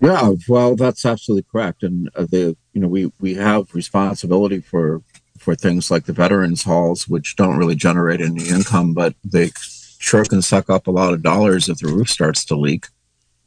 [0.00, 5.02] Yeah, well, that's absolutely correct, and uh, the you know we we have responsibility for
[5.38, 9.50] for things like the veterans halls, which don't really generate any income, but they
[9.98, 12.86] sure can suck up a lot of dollars if the roof starts to leak.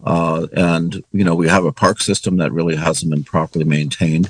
[0.04, 4.30] Uh, and you know we have a park system that really hasn't been properly maintained.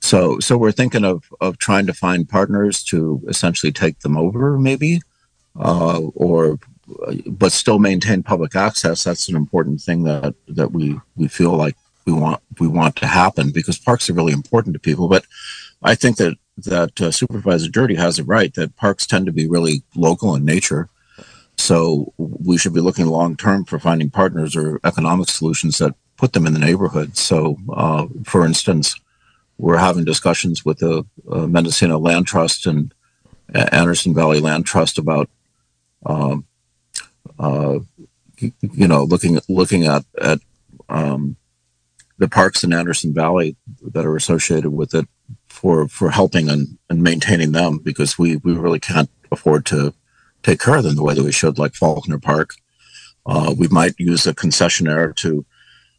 [0.00, 4.58] So so we're thinking of of trying to find partners to essentially take them over,
[4.58, 5.00] maybe,
[5.58, 6.58] uh, or
[7.26, 9.04] but still maintain public access.
[9.04, 13.06] That's an important thing that that we we feel like we want we want to
[13.06, 15.08] happen because parks are really important to people.
[15.08, 15.26] But
[15.82, 19.46] I think that that uh, Supervisor Girty has it right that parks tend to be
[19.46, 20.88] really local in nature.
[21.58, 26.32] So we should be looking long term for finding partners or economic solutions that put
[26.32, 27.16] them in the neighborhood.
[27.16, 28.98] So, uh, for instance,
[29.58, 32.94] we're having discussions with the uh, Mendocino Land Trust and
[33.54, 35.28] Anderson Valley Land Trust about,
[36.06, 36.46] um,
[37.38, 37.80] uh,
[38.38, 40.38] you know, looking looking at at
[40.88, 41.36] um,
[42.18, 45.08] the parks in Anderson Valley that are associated with it
[45.48, 49.92] for for helping and, and maintaining them because we we really can't afford to
[50.48, 52.54] take care of them the way that we should, like Faulkner Park.
[53.26, 55.44] Uh, we might use a concessionaire to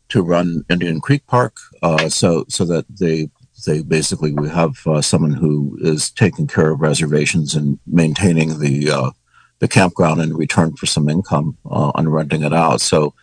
[0.09, 3.29] to run Indian Creek Park, uh, so so that they
[3.67, 8.89] they basically we have uh, someone who is taking care of reservations and maintaining the
[8.89, 9.12] uh,
[9.59, 12.81] the campground in return for some income uh, on renting it out.
[12.81, 13.13] So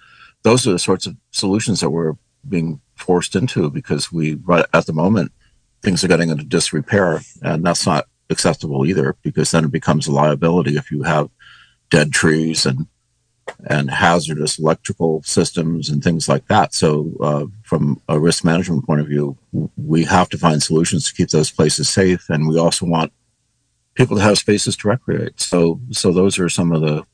[0.44, 2.14] those are the sorts of solutions that we're
[2.48, 4.38] being forced into because we
[4.72, 5.32] at the moment
[5.82, 10.12] things are getting into disrepair, and that's not acceptable either, because then it becomes a
[10.12, 11.30] liability if you have
[11.90, 12.86] dead trees and
[13.68, 16.74] and hazardous electrical systems and things like that.
[16.74, 19.36] So, uh, from a risk management point of view,
[19.76, 23.12] we have to find solutions to keep those places safe, and we also want
[23.94, 25.40] people to have spaces to recreate.
[25.40, 27.04] So, so those are some of the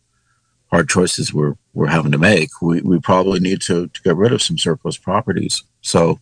[0.70, 2.50] hard choices we're we're having to make.
[2.60, 5.62] We we probably need to to get rid of some surplus properties.
[5.82, 6.18] So,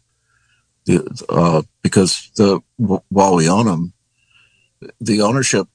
[0.87, 3.93] the uh, because the while we own them,
[5.01, 5.69] the ownership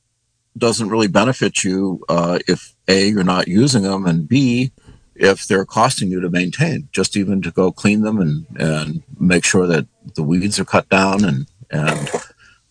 [0.58, 4.72] doesn't really benefit you uh, if a you're not using them and b
[5.16, 9.46] if they're costing you to maintain just even to go clean them and and make
[9.46, 12.10] sure that the weeds are cut down and and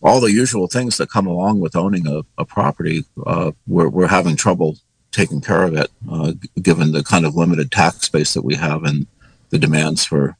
[0.01, 4.07] all the usual things that come along with owning a, a property uh, we're, we're
[4.07, 4.77] having trouble
[5.11, 8.83] taking care of it uh, given the kind of limited tax base that we have
[8.83, 9.07] and
[9.49, 10.37] the demands for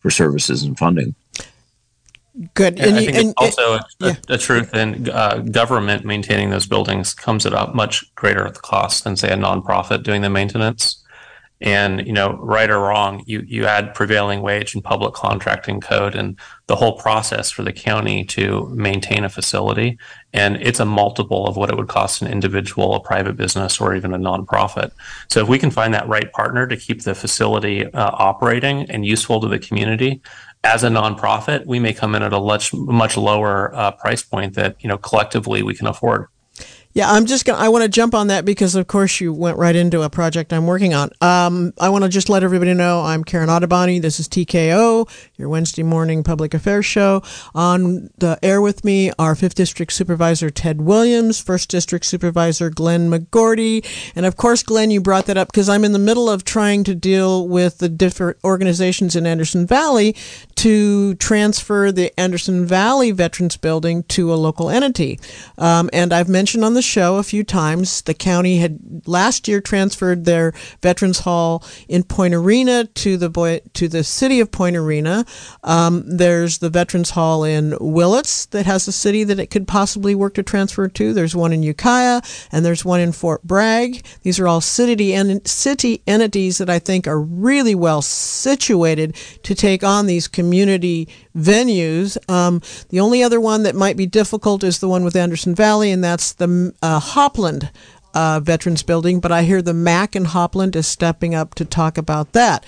[0.00, 1.14] for services and funding
[2.54, 2.78] Good.
[2.78, 4.14] And, and I think and, it's also a, yeah.
[4.28, 9.16] a, truth in uh, government maintaining those buildings comes at a much greater cost than
[9.16, 11.02] say a nonprofit doing the maintenance.
[11.60, 16.14] And you know, right or wrong, you you add prevailing wage and public contracting code
[16.14, 19.98] and the whole process for the county to maintain a facility,
[20.32, 23.96] and it's a multiple of what it would cost an individual, a private business, or
[23.96, 24.92] even a nonprofit.
[25.30, 29.04] So if we can find that right partner to keep the facility uh, operating and
[29.04, 30.20] useful to the community,
[30.64, 34.54] as a nonprofit, we may come in at a much much lower uh, price point
[34.54, 36.26] that you know collectively we can afford.
[36.94, 37.58] Yeah, I'm just gonna.
[37.58, 40.52] I want to jump on that because, of course, you went right into a project
[40.52, 41.10] I'm working on.
[41.20, 44.00] Um, I want to just let everybody know I'm Karen Ottoboni.
[44.00, 47.22] This is TKO, your Wednesday morning public affairs show.
[47.54, 53.10] On the air with me are Fifth District Supervisor Ted Williams, First District Supervisor Glenn
[53.10, 53.84] McGourty,
[54.16, 56.84] and of course, Glenn, you brought that up because I'm in the middle of trying
[56.84, 60.16] to deal with the different organizations in Anderson Valley
[60.56, 65.20] to transfer the Anderson Valley Veterans Building to a local entity.
[65.58, 69.60] Um, and I've mentioned on the show a few times the county had last year
[69.60, 74.76] transferred their Veterans Hall in Point Arena to the boy, to the city of Point
[74.76, 75.24] Arena.
[75.62, 80.14] Um, there's the Veterans Hall in Willits that has a city that it could possibly
[80.14, 81.12] work to transfer to.
[81.12, 84.04] There's one in Ukiah and there's one in Fort Bragg.
[84.22, 89.54] These are all city en- city entities that I think are really well situated to
[89.54, 92.16] take on these community venues.
[92.30, 95.90] Um, the only other one that might be difficult is the one with Anderson Valley,
[95.90, 97.70] and that's the uh, Hopland
[98.14, 99.20] uh, Veterans Building.
[99.20, 102.64] But I hear the MAC in Hopland is stepping up to talk about that.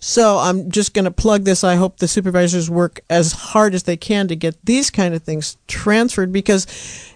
[0.00, 1.64] So I'm just going to plug this.
[1.64, 5.22] I hope the supervisors work as hard as they can to get these kind of
[5.22, 6.66] things transferred because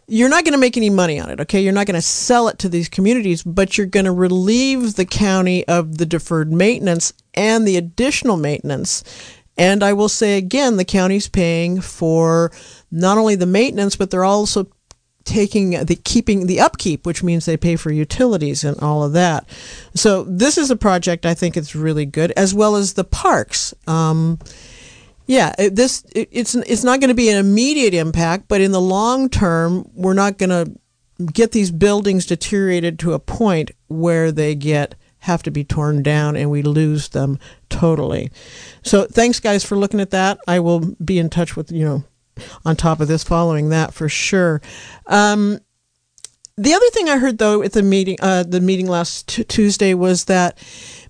[0.07, 1.61] you're not going to make any money on it, okay?
[1.61, 5.05] You're not going to sell it to these communities, but you're going to relieve the
[5.05, 9.05] county of the deferred maintenance and the additional maintenance.
[9.59, 12.51] And I will say again, the county's paying for
[12.91, 14.67] not only the maintenance, but they're also
[15.29, 19.47] taking the keeping the upkeep, which means they pay for utilities and all of that.
[19.95, 23.75] So this is a project I think it's really good, as well as the parks.
[23.87, 24.39] Um,
[25.27, 28.73] yeah, it, this it, it's it's not going to be an immediate impact, but in
[28.73, 30.73] the long term, we're not going to
[31.33, 36.37] get these buildings deteriorated to a point where they get have to be torn down
[36.37, 37.39] and we lose them
[37.69, 38.31] totally.
[38.83, 40.39] So thanks guys for looking at that.
[40.47, 42.05] I will be in touch with you know
[42.65, 44.61] on top of this following that for sure.
[45.07, 45.59] Um,
[46.57, 49.95] the other thing I heard though at the meeting uh, the meeting last t- Tuesday
[49.95, 50.59] was that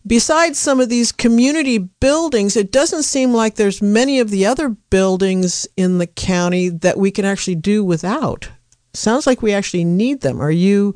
[0.06, 4.68] besides some of these community buildings, it doesn't seem like there's many of the other
[4.68, 8.50] buildings in the county that we can actually do without.
[8.94, 10.40] Sounds like we actually need them.
[10.40, 10.94] Are you?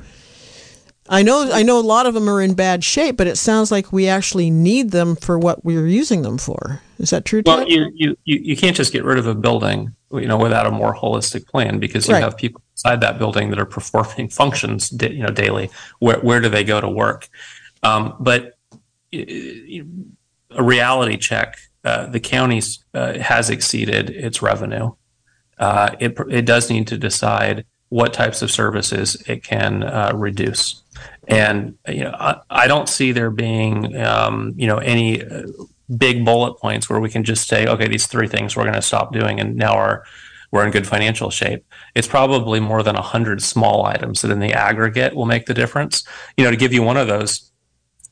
[1.08, 3.70] I know I know a lot of them are in bad shape, but it sounds
[3.70, 6.80] like we actually need them for what we're using them for.
[6.98, 7.42] Is that true?
[7.44, 10.70] Well, you, you you can't just get rid of a building, you know, without a
[10.70, 12.22] more holistic plan because you right.
[12.22, 15.70] have people inside that building that are performing functions, you know, daily.
[15.98, 17.28] Where where do they go to work?
[17.82, 18.56] Um, but
[19.12, 19.82] a
[20.58, 22.62] reality check, uh, the county
[22.94, 24.92] uh, has exceeded its revenue.
[25.58, 30.82] Uh, it, it does need to decide what types of services it can uh, reduce.
[31.28, 35.42] And you know, I, I, don't see there being um, you know any uh,
[35.96, 38.82] big bullet points where we can just say, okay, these three things we're going to
[38.82, 40.04] stop doing, and now our
[40.52, 41.64] we're in good financial shape.
[41.94, 45.54] It's probably more than a hundred small items that, in the aggregate, will make the
[45.54, 46.06] difference.
[46.36, 47.50] You know, to give you one of those,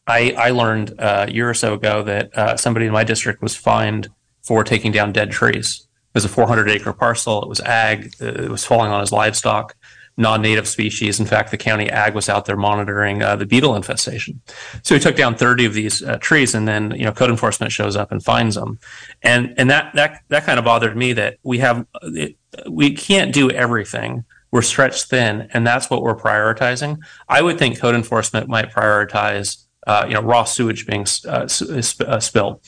[0.07, 3.43] I, I learned uh, a year or so ago that uh, somebody in my district
[3.43, 4.09] was fined
[4.43, 5.87] for taking down dead trees.
[5.87, 7.43] It was a 400 acre parcel.
[7.43, 8.11] It was ag.
[8.19, 9.77] It was falling on his livestock,
[10.17, 11.19] non-native species.
[11.19, 14.41] In fact, the county ag was out there monitoring uh, the beetle infestation.
[14.83, 17.73] So he took down 30 of these uh, trees, and then you know code enforcement
[17.73, 18.79] shows up and finds them.
[19.23, 22.37] And and that that that kind of bothered me that we have it,
[22.69, 26.99] we can't do everything we're stretched thin, and that's what we're prioritizing.
[27.29, 32.21] I would think code enforcement might prioritize uh, you know, raw sewage being uh, uh,
[32.21, 32.61] spilled.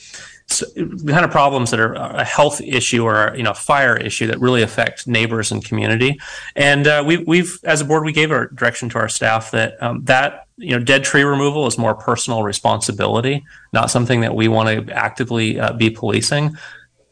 [0.61, 4.41] Kind of problems that are a health issue or you know a fire issue that
[4.41, 6.21] really affect neighbors and community.
[6.57, 9.83] And uh, we, we've, as a board, we gave our direction to our staff that
[9.83, 14.49] um, that you know dead tree removal is more personal responsibility, not something that we
[14.49, 16.57] want to actively uh, be policing.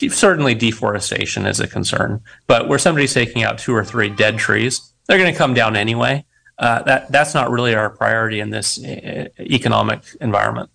[0.09, 4.93] Certainly, deforestation is a concern, but where somebody's taking out two or three dead trees,
[5.07, 6.25] they're going to come down anyway
[6.61, 10.71] uh, that that's not really our priority in this uh, economic environment.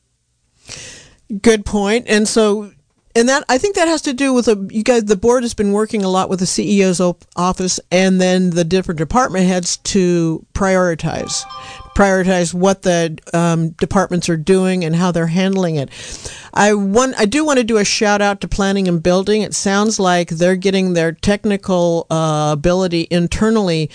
[1.42, 2.06] Good point.
[2.08, 2.72] And so,
[3.16, 5.06] and that I think that has to do with a, you guys.
[5.06, 7.02] The board has been working a lot with the CEO's
[7.36, 11.44] office and then the different department heads to prioritize,
[11.96, 15.90] prioritize what the um, departments are doing and how they're handling it.
[16.54, 19.42] I want, I do want to do a shout out to planning and building.
[19.42, 23.90] It sounds like they're getting their technical uh, ability internally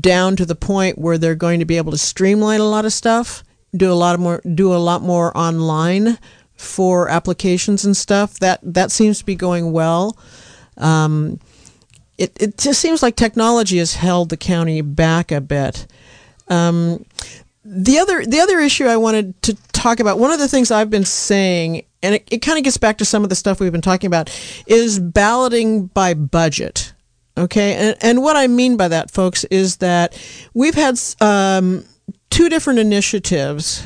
[0.00, 2.92] down to the point where they're going to be able to streamline a lot of
[2.92, 3.44] stuff,
[3.76, 6.18] do a lot more, do a lot more online
[6.62, 8.38] for applications and stuff.
[8.38, 10.16] That that seems to be going well.
[10.76, 11.40] Um,
[12.18, 15.86] it it just seems like technology has held the county back a bit.
[16.48, 17.04] Um,
[17.64, 20.90] the other the other issue I wanted to talk about, one of the things I've
[20.90, 23.72] been saying, and it, it kind of gets back to some of the stuff we've
[23.72, 24.30] been talking about,
[24.66, 26.92] is balloting by budget.
[27.36, 30.18] Okay, and and what I mean by that, folks, is that
[30.54, 31.84] we've had um,
[32.30, 33.84] two different initiatives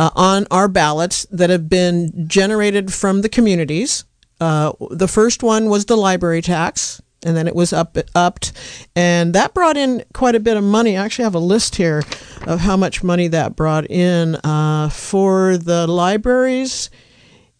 [0.00, 4.04] uh, on our ballots that have been generated from the communities.
[4.40, 8.52] Uh, the first one was the library tax and then it was up upped,
[8.96, 10.96] and that brought in quite a bit of money.
[10.96, 12.02] I actually have a list here
[12.46, 16.88] of how much money that brought in uh, for the libraries.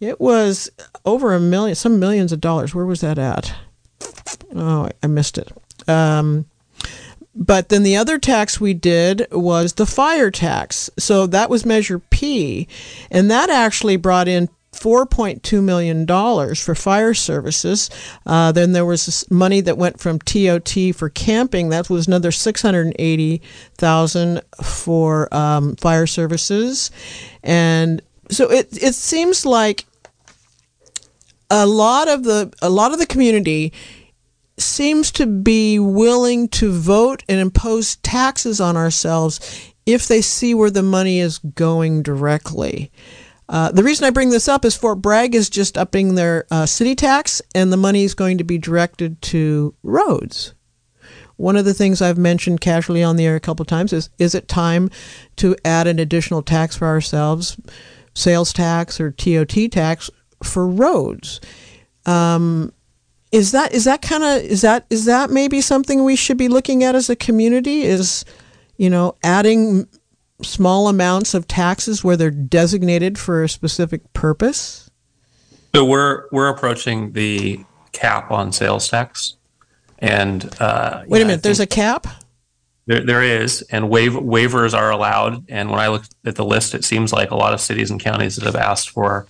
[0.01, 0.71] It was
[1.05, 2.75] over a million, some millions of dollars.
[2.75, 3.53] Where was that at?
[4.57, 5.53] Oh, I missed it.
[5.87, 6.47] Um,
[7.35, 10.91] but then the other tax we did was the fire tax.
[10.99, 12.67] So that was Measure P.
[13.11, 16.07] And that actually brought in $4.2 million
[16.55, 17.89] for fire services.
[18.27, 21.69] Uh, then there was money that went from TOT for camping.
[21.69, 26.91] That was another 680000 for um, fire services.
[27.43, 28.01] And
[28.31, 29.85] so it, it seems like
[31.51, 33.73] a lot of the a lot of the community
[34.61, 40.71] seems to be willing to vote and impose taxes on ourselves if they see where
[40.71, 42.93] the money is going directly.
[43.49, 46.67] Uh, the reason I bring this up is Fort Bragg is just upping their uh,
[46.67, 50.55] city tax, and the money is going to be directed to roads.
[51.37, 54.11] One of the things I've mentioned casually on the air a couple of times is
[54.19, 54.91] is it time
[55.37, 57.59] to add an additional tax for ourselves,
[58.15, 60.11] sales tax or TOT tax
[60.45, 61.41] for roads?
[62.07, 62.73] Um,
[63.33, 66.49] is that is that kind of is that is that maybe something we should be
[66.49, 68.25] looking at as a community is
[68.77, 69.87] you know adding
[70.43, 74.91] small amounts of taxes where they're designated for a specific purpose?
[75.75, 79.37] So we're we're approaching the cap on sales tax
[79.99, 82.07] and uh, wait a minute there's a cap?
[82.87, 86.75] There, there is and waive, waivers are allowed and when i look at the list
[86.75, 89.27] it seems like a lot of cities and counties that have asked for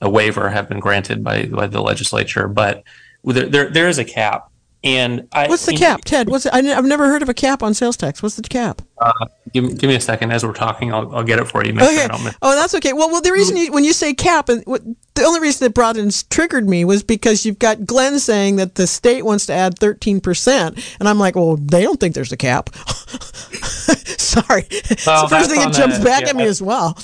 [0.00, 2.84] a waiver have been granted by, by the legislature but
[3.24, 4.50] there, there, there is a cap.
[4.84, 6.28] And I, what's the cap, know, Ted?
[6.28, 6.44] What's?
[6.44, 8.22] I, have never heard of a cap on sales tax.
[8.22, 8.82] What's the cap?
[8.98, 9.12] Uh,
[9.54, 10.92] give, give me a second as we're talking.
[10.92, 11.72] I'll, I'll get it for you.
[11.72, 12.06] Okay.
[12.06, 12.92] Sure oh, that's okay.
[12.92, 14.82] Well, well, the reason you, when you say cap, and what,
[15.14, 18.74] the only reason that brought in triggered me was because you've got Glenn saying that
[18.74, 22.32] the state wants to add thirteen percent, and I'm like, well, they don't think there's
[22.32, 22.74] a cap.
[22.76, 24.66] Sorry,
[25.06, 26.98] well, the first thing that jumps the, back yeah, at me as well.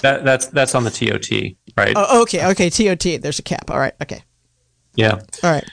[0.00, 1.94] That, that's that's on the TOT, right?
[1.96, 3.22] Oh, okay, okay, TOT.
[3.22, 3.70] There's a cap.
[3.70, 4.24] All right, okay.
[4.94, 5.20] Yeah.
[5.42, 5.68] All right.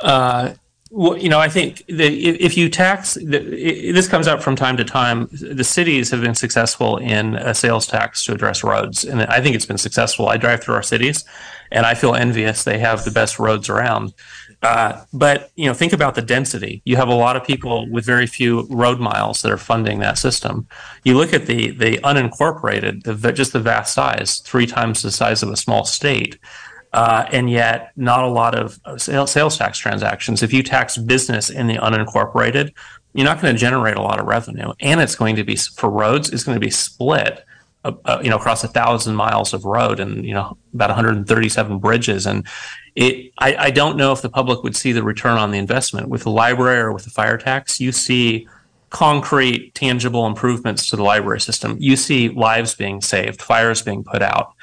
[0.00, 0.54] Uh,
[0.94, 4.84] well, you know, I think that if you tax, this comes up from time to
[4.84, 5.26] time.
[5.32, 9.56] The cities have been successful in a sales tax to address roads, and I think
[9.56, 10.28] it's been successful.
[10.28, 11.24] I drive through our cities,
[11.70, 12.64] and I feel envious.
[12.64, 14.12] They have the best roads around.
[14.62, 16.82] Uh, but you know, think about the density.
[16.84, 20.18] You have a lot of people with very few road miles that are funding that
[20.18, 20.68] system.
[21.04, 25.42] You look at the the unincorporated, the, just the vast size, three times the size
[25.42, 26.38] of a small state
[26.92, 30.42] and yet not a lot of sales, sales tax transactions.
[30.42, 32.72] If you tax business in the unincorporated,
[33.14, 35.90] you're not going to generate a lot of revenue, and it's going to be for
[35.90, 36.30] roads.
[36.30, 37.44] It's going to be split,
[37.84, 41.78] uh, uh, you know, across a thousand miles of road and you know about 137
[41.78, 42.26] bridges.
[42.26, 42.46] And
[42.94, 46.08] it, I, I don't know if the public would see the return on the investment
[46.08, 47.80] with the library or with the fire tax.
[47.80, 48.48] You see
[48.88, 51.76] concrete, tangible improvements to the library system.
[51.80, 54.54] You see lives being saved, fires being put out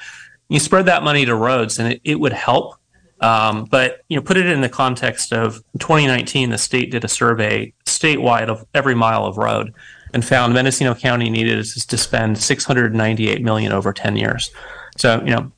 [0.50, 2.74] you spread that money to roads and it, it would help.
[3.20, 7.08] Um, but you know, put it in the context of 2019, the state did a
[7.08, 9.72] survey statewide of every mile of road
[10.12, 14.50] and found Mendocino County needed to spend 698 million over 10 years.
[14.98, 15.52] So you know,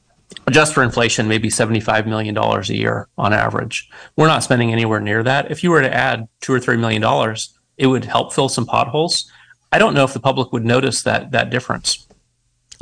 [0.51, 3.89] just for inflation, maybe 75 million dollars a year on average.
[4.17, 5.51] We're not spending anywhere near that.
[5.51, 8.67] If you were to add two or three million dollars, it would help fill some
[8.67, 9.31] potholes.
[9.71, 12.07] I don't know if the public would notice that that difference.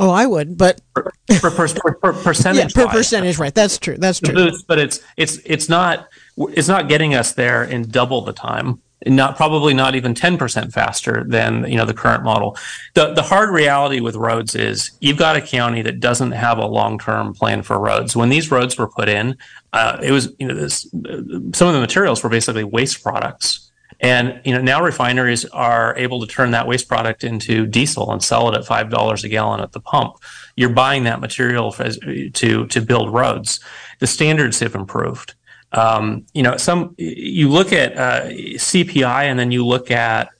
[0.00, 2.74] Oh, I would, but per, per, per, per percentage.
[2.74, 3.54] yeah, per percentage, right?
[3.54, 3.98] That's true.
[3.98, 4.50] That's true.
[4.66, 8.80] but it's it's it's not it's not getting us there in double the time.
[9.06, 12.56] Not probably not even ten percent faster than you know the current model.
[12.94, 16.66] The the hard reality with roads is you've got a county that doesn't have a
[16.66, 18.16] long term plan for roads.
[18.16, 19.36] When these roads were put in,
[19.74, 23.69] uh, it was you know this, some of the materials were basically waste products
[24.00, 28.22] and you know now refineries are able to turn that waste product into diesel and
[28.22, 30.16] sell it at five dollars a gallon at the pump.
[30.56, 33.60] You're buying that material for, to to build roads.
[33.98, 35.34] The standards have improved.
[35.72, 40.30] Um, you know, some you look at uh, CPI and then you look at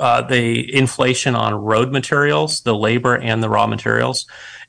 [0.00, 4.26] uh, the inflation on road materials, the labor and the raw materials.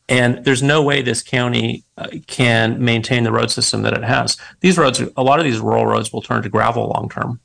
[0.07, 4.37] And there's no way this county uh, can maintain the road system that it has.
[4.59, 7.39] These roads, a lot of these rural roads will turn to gravel long term.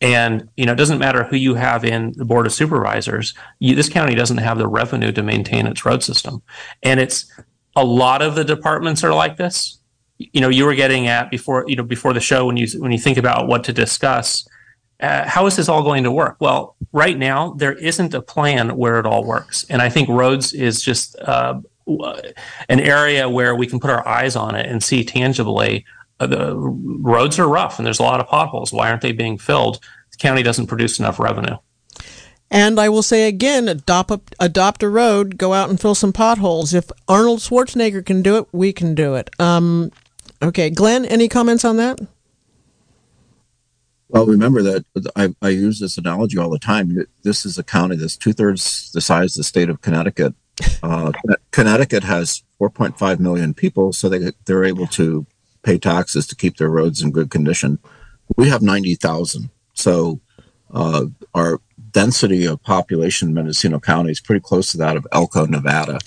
[0.00, 3.34] And you know, it doesn't matter who you have in the board of supervisors.
[3.60, 6.42] You, this county doesn't have the revenue to maintain its road system,
[6.82, 7.30] and it's
[7.74, 9.78] a lot of the departments are like this.
[10.18, 12.92] You know, you were getting at before you know before the show when you when
[12.92, 14.46] you think about what to discuss.
[15.00, 16.36] Uh, how is this all going to work?
[16.40, 20.52] Well, right now there isn't a plan where it all works, and I think roads
[20.52, 21.60] is just uh,
[22.68, 25.84] an area where we can put our eyes on it and see tangibly
[26.18, 28.72] the roads are rough and there's a lot of potholes.
[28.72, 29.80] Why aren't they being filled?
[30.12, 31.56] The county doesn't produce enough revenue.
[32.50, 36.12] And I will say again, adopt a, adopt a road, go out and fill some
[36.12, 36.72] potholes.
[36.72, 39.30] If Arnold Schwarzenegger can do it, we can do it.
[39.40, 39.90] Um,
[40.40, 41.98] okay, Glenn, any comments on that?
[44.08, 44.84] Well, remember that
[45.16, 46.96] I, I use this analogy all the time.
[47.24, 50.34] This is a county that's two thirds the size of the state of Connecticut.
[50.82, 51.12] Uh,
[51.50, 55.26] Connecticut has 4.5 million people, so they they're able to
[55.66, 57.78] pay taxes to keep their roads in good condition.
[58.36, 60.20] We have 90,000, so
[60.72, 61.60] uh, our
[61.90, 65.98] density of population in Mendocino County is pretty close to that of Elko, Nevada.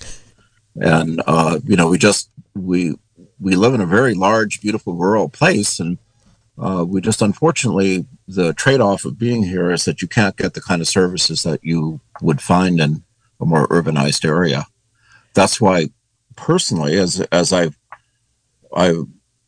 [0.76, 2.94] And uh, you know, we just we
[3.38, 5.98] we live in a very large, beautiful rural place, and
[6.58, 10.60] uh, we just unfortunately the trade-off of being here is that you can't get the
[10.60, 13.02] kind of services that you would find in
[13.40, 14.66] a more urbanized area.
[15.34, 15.88] That's why,
[16.36, 17.70] personally, as as I
[18.74, 19.02] I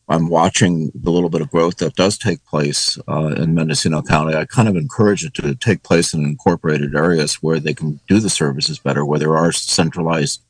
[0.09, 4.35] I'm watching the little bit of growth that does take place uh, in Mendocino County.
[4.35, 8.19] I kind of encourage it to take place in incorporated areas where they can do
[8.19, 10.43] the services better, where there are centralized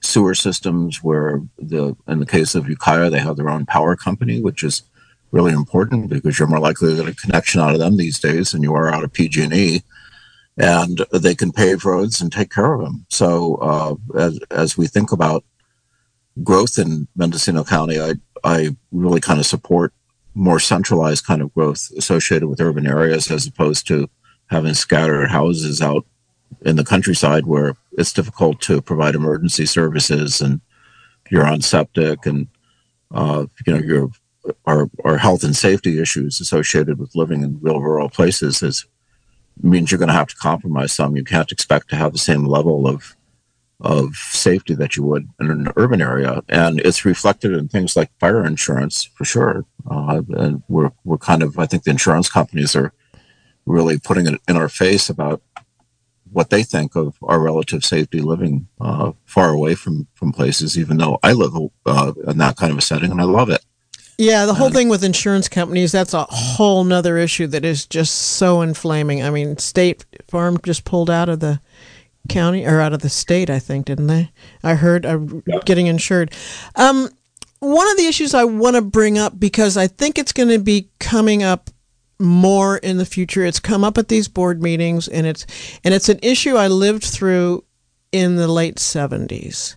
[0.00, 4.42] sewer systems, where the in the case of Ukiah, they have their own power company,
[4.42, 4.82] which is
[5.30, 8.50] really important because you're more likely to get a connection out of them these days
[8.50, 9.82] than you are out of PG&E.
[10.58, 13.04] And they can pave roads and take care of them.
[13.10, 15.44] So uh, as, as we think about
[16.42, 18.14] growth in Mendocino County, I,
[18.46, 19.92] I really kind of support
[20.34, 24.08] more centralized kind of growth associated with urban areas as opposed to
[24.46, 26.06] having scattered houses out
[26.64, 30.60] in the countryside where it's difficult to provide emergency services and
[31.28, 32.46] you're on septic and
[33.12, 34.10] uh, you know your
[34.64, 38.86] our, our health and safety issues associated with living in real rural places is
[39.60, 41.16] means you're going to have to compromise some.
[41.16, 43.16] You can't expect to have the same level of
[43.80, 48.10] of safety that you would in an urban area, and it's reflected in things like
[48.18, 49.64] fire insurance for sure.
[49.90, 52.92] Uh, and we're we're kind of I think the insurance companies are
[53.66, 55.42] really putting it in our face about
[56.32, 60.78] what they think of our relative safety living uh, far away from from places.
[60.78, 61.54] Even though I live
[61.84, 63.64] uh, in that kind of a setting and I love it.
[64.18, 68.14] Yeah, the whole thing with insurance companies, that's a whole nother issue that is just
[68.14, 69.22] so inflaming.
[69.22, 71.60] I mean, State Farm just pulled out of the
[72.26, 74.30] county or out of the state, I think, didn't they?
[74.62, 75.58] I heard uh, yeah.
[75.64, 76.32] getting insured.
[76.74, 77.08] Um,
[77.60, 80.58] one of the issues I want to bring up because I think it's going to
[80.58, 81.70] be coming up
[82.18, 83.44] more in the future.
[83.44, 85.46] It's come up at these board meetings, and it's
[85.84, 87.64] and it's an issue I lived through
[88.12, 89.76] in the late seventies.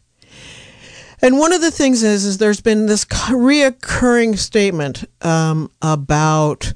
[1.22, 6.74] And one of the things is, is there's been this reoccurring statement um, about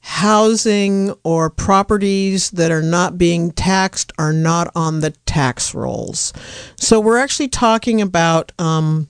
[0.00, 6.32] housing or properties that are not being taxed are not on the tax rolls.
[6.76, 8.52] So we're actually talking about.
[8.58, 9.08] Um,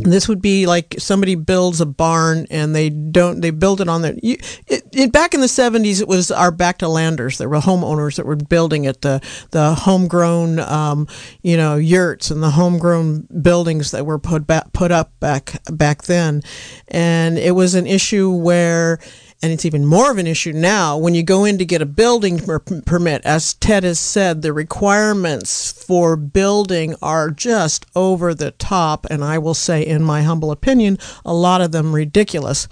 [0.00, 4.02] this would be like somebody builds a barn and they don't they build it on
[4.02, 7.48] their you, it, it, back in the 70s it was our back to landers there
[7.48, 11.06] were homeowners that were building it the the homegrown um,
[11.42, 16.02] you know yurts and the homegrown buildings that were put back, put up back back
[16.02, 16.42] then
[16.88, 19.00] and it was an issue where
[19.40, 21.86] and it's even more of an issue now when you go in to get a
[21.86, 23.22] building per- permit.
[23.24, 29.38] As Ted has said, the requirements for building are just over the top, and I
[29.38, 32.66] will say, in my humble opinion, a lot of them ridiculous,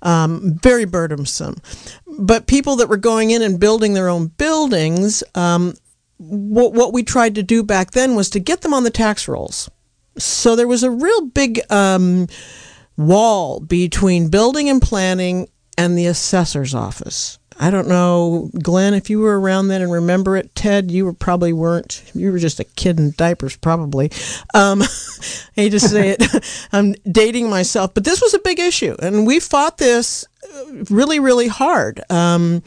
[0.00, 1.56] um, very burdensome.
[2.18, 5.74] But people that were going in and building their own buildings, um,
[6.16, 9.28] what, what we tried to do back then was to get them on the tax
[9.28, 9.70] rolls.
[10.16, 12.26] So there was a real big um,
[12.96, 17.38] wall between building and planning and the assessor's office.
[17.58, 20.54] I don't know, Glenn, if you were around then and remember it.
[20.54, 22.02] Ted, you were probably weren't.
[22.14, 24.10] You were just a kid in diapers, probably.
[24.52, 24.86] Um, I
[25.54, 26.22] hate to say it.
[26.72, 31.18] I'm dating myself, but this was a big issue, and we fought this uh, really,
[31.18, 32.00] really hard.
[32.10, 32.62] Um,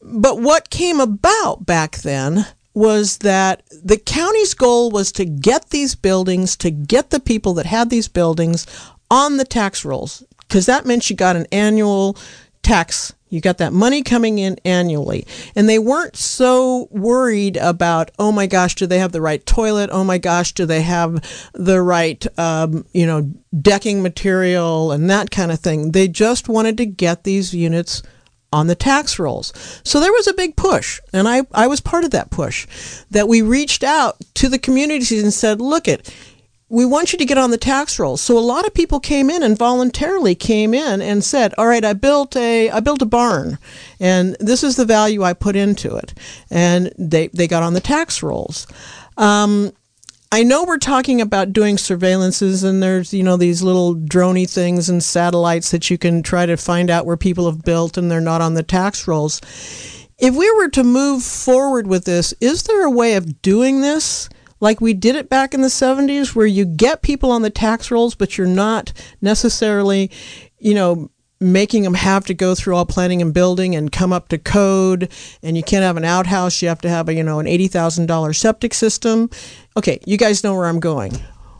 [0.00, 2.44] but what came about back then
[2.74, 7.66] was that the county's goal was to get these buildings, to get the people that
[7.66, 8.66] had these buildings
[9.08, 12.16] on the tax rolls, because that meant you got an annual
[12.62, 13.12] tax.
[13.28, 15.26] You got that money coming in annually.
[15.56, 19.88] And they weren't so worried about, oh my gosh, do they have the right toilet?
[19.90, 25.30] Oh my gosh, do they have the right, um, you know, decking material and that
[25.30, 25.92] kind of thing.
[25.92, 28.02] They just wanted to get these units
[28.52, 29.52] on the tax rolls.
[29.82, 32.66] So there was a big push, and I, I was part of that push,
[33.10, 36.14] that we reached out to the communities and said, look it,
[36.72, 38.22] we want you to get on the tax rolls.
[38.22, 41.84] So a lot of people came in and voluntarily came in and said, "All right,
[41.84, 43.58] I built a I built a barn,
[44.00, 46.14] and this is the value I put into it,"
[46.50, 48.66] and they they got on the tax rolls.
[49.18, 49.72] Um,
[50.32, 54.88] I know we're talking about doing surveillances, and there's you know these little drony things
[54.88, 58.18] and satellites that you can try to find out where people have built and they're
[58.22, 59.42] not on the tax rolls
[60.18, 64.30] If we were to move forward with this, is there a way of doing this?
[64.62, 67.90] Like we did it back in the 70s, where you get people on the tax
[67.90, 70.08] rolls, but you're not necessarily,
[70.60, 71.10] you know,
[71.40, 75.10] making them have to go through all planning and building and come up to code
[75.42, 78.36] and you can't have an outhouse you have to have a you know an $80000
[78.36, 79.28] septic system
[79.76, 81.12] okay you guys know where i'm going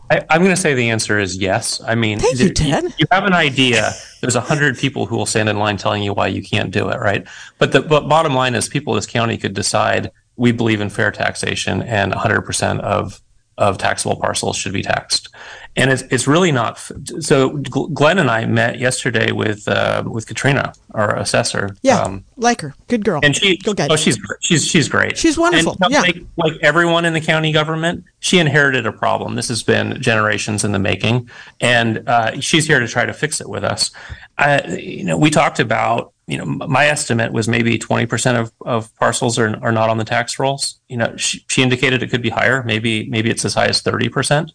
[0.09, 1.81] I, am going to say the answer is yes.
[1.81, 2.83] I mean, Thank you, Ted.
[2.83, 3.93] You, you have an idea.
[4.21, 6.89] There's a hundred people who will stand in line telling you why you can't do
[6.89, 7.25] it, right?
[7.57, 10.89] But the but bottom line is, people in this county could decide we believe in
[10.89, 13.21] fair taxation and 100% of
[13.55, 15.29] of taxable parcels should be taxed
[15.75, 16.79] and it's it's really not.
[17.19, 21.75] So Glenn and I met yesterday with uh, with Katrina, our assessor.
[21.81, 23.21] Yeah, um, like her, good girl.
[23.23, 25.17] And she, Go get oh, she's she's she's great.
[25.17, 25.75] She's wonderful.
[25.81, 29.35] And, yeah, like, like everyone in the county government, she inherited a problem.
[29.35, 31.29] This has been generations in the making,
[31.59, 33.91] and uh, she's here to try to fix it with us.
[34.37, 38.95] Uh, you know, we talked about you know, my estimate was maybe 20% of, of
[38.95, 40.79] parcels are, are not on the tax rolls.
[40.87, 42.63] You know, she, she indicated it could be higher.
[42.63, 44.51] Maybe, maybe it's as high as 30%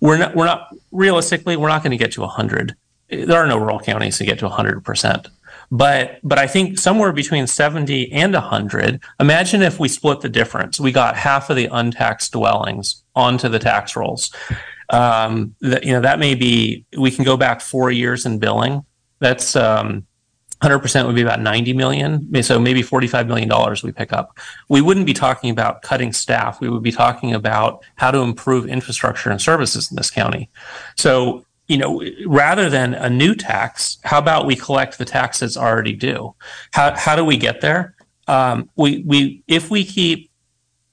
[0.00, 2.76] we're not we're not realistically we're not going to get to 100
[3.08, 5.26] there are no rural counties to get to 100%
[5.70, 10.78] but but i think somewhere between 70 and 100 imagine if we split the difference.
[10.78, 14.32] We got half of the untaxed dwellings onto the tax rolls.
[14.90, 18.84] Um, that you know that may be we can go back four years in billing.
[19.18, 20.06] That's um,
[20.64, 22.42] 100% would be about 90 million.
[22.42, 24.38] So maybe 45 million dollars we pick up.
[24.68, 26.60] We wouldn't be talking about cutting staff.
[26.60, 30.50] We would be talking about how to improve infrastructure and services in this county.
[30.96, 35.56] So you know rather than a new tax how about we collect the tax that's
[35.56, 36.34] already due?
[36.72, 37.94] How, how do we get there?
[38.26, 40.30] Um, we, we if we keep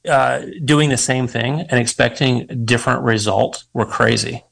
[0.07, 4.43] uh, doing the same thing and expecting a different result we're crazy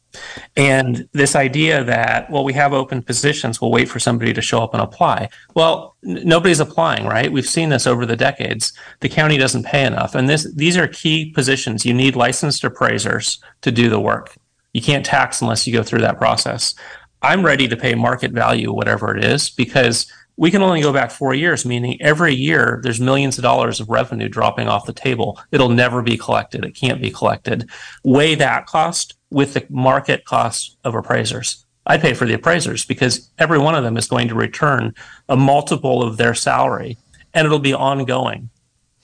[0.55, 4.61] and this idea that, well, we have open positions, we'll wait for somebody to show
[4.63, 5.29] up and apply.
[5.55, 7.31] Well, n- nobody's applying, right?
[7.31, 8.73] We've seen this over the decades.
[8.99, 10.15] The county doesn't pay enough.
[10.15, 11.85] And this, these are key positions.
[11.85, 14.35] You need licensed appraisers to do the work.
[14.73, 16.75] You can't tax unless you go through that process.
[17.21, 21.11] I'm ready to pay market value, whatever it is, because we can only go back
[21.11, 25.37] four years, meaning every year there's millions of dollars of revenue dropping off the table.
[25.51, 26.63] It'll never be collected.
[26.63, 27.69] It can't be collected.
[28.05, 31.65] Weigh that cost with the market cost of appraisers.
[31.85, 34.93] I pay for the appraisers because every one of them is going to return
[35.27, 36.97] a multiple of their salary
[37.33, 38.49] and it'll be ongoing.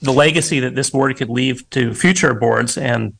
[0.00, 3.14] The legacy that this board could leave to future boards and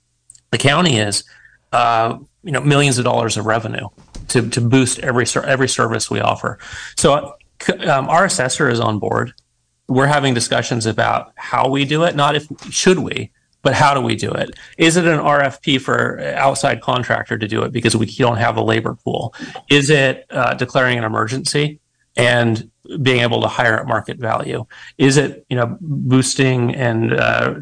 [0.50, 1.24] the county is,
[1.72, 3.88] uh, you know, millions of dollars of revenue
[4.28, 6.58] to, to boost every every service we offer.
[6.96, 7.34] So
[7.88, 9.32] um, our assessor is on board.
[9.88, 13.30] We're having discussions about how we do it, not if should we,
[13.66, 14.50] but how do we do it?
[14.78, 18.62] Is it an RFP for outside contractor to do it because we don't have a
[18.62, 19.34] labor pool?
[19.68, 21.80] Is it uh, declaring an emergency
[22.16, 22.70] and
[23.02, 24.64] being able to hire at market value?
[24.98, 27.54] Is it you know boosting and uh,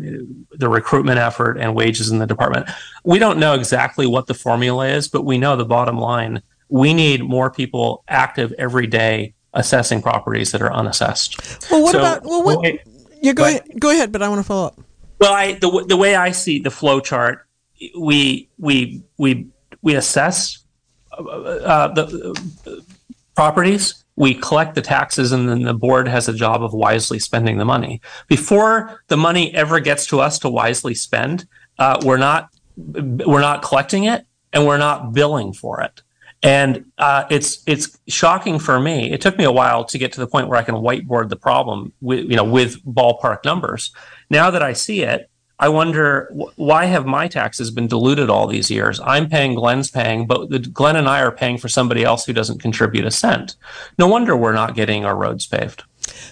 [0.51, 2.69] the recruitment effort and wages in the department?
[3.03, 6.43] We don't know exactly what the formula is, but we know the bottom line.
[6.69, 11.71] We need more people active every day assessing properties that are unassessed.
[11.71, 12.63] Well, what so, about well, what,
[13.23, 14.79] you go ahead, go ahead, but I want to follow up.
[15.25, 17.47] Well, I the the way I see the flow chart,
[17.99, 19.47] we we we
[19.81, 20.63] we assess
[21.13, 22.73] uh, uh the uh,
[23.35, 24.05] properties.
[24.17, 27.65] We collect the taxes, and then the board has a job of wisely spending the
[27.65, 28.03] money.
[28.29, 31.49] Before the money ever gets to us to wisely spend,
[31.79, 36.03] uh, we're not we're not collecting it, and we're not billing for it.
[36.43, 39.11] And uh, it's it's shocking for me.
[39.11, 41.37] It took me a while to get to the point where I can whiteboard the
[41.37, 43.91] problem with you know with ballpark numbers.
[44.31, 48.71] Now that I see it, I wonder why have my taxes been diluted all these
[48.71, 49.01] years?
[49.05, 52.33] I'm paying, Glenn's paying, but the, Glenn and I are paying for somebody else who
[52.33, 53.55] doesn't contribute a cent.
[53.97, 55.85] No wonder we're not getting our roads paved.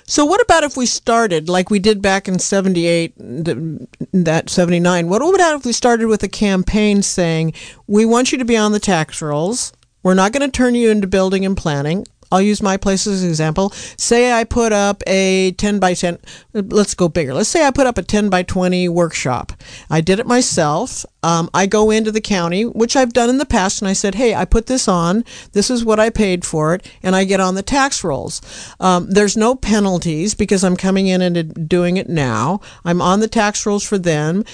[0.04, 5.22] So what about if we started like we did back in 78 that 79 what
[5.22, 7.54] would happen if we started with a campaign saying
[7.86, 9.72] we want you to be on the tax rolls
[10.02, 12.06] we're not going to turn you into building and planning.
[12.32, 13.70] I'll use my place as an example.
[13.98, 16.18] Say I put up a 10 by 10,
[16.54, 17.34] let's go bigger.
[17.34, 19.52] Let's say I put up a 10 by 20 workshop.
[19.90, 21.04] I did it myself.
[21.22, 24.14] Um, I go into the county, which I've done in the past, and I said,
[24.14, 25.24] hey, I put this on.
[25.52, 28.40] This is what I paid for it, and I get on the tax rolls.
[28.80, 32.60] Um, there's no penalties because I'm coming in and doing it now.
[32.84, 34.44] I'm on the tax rolls for them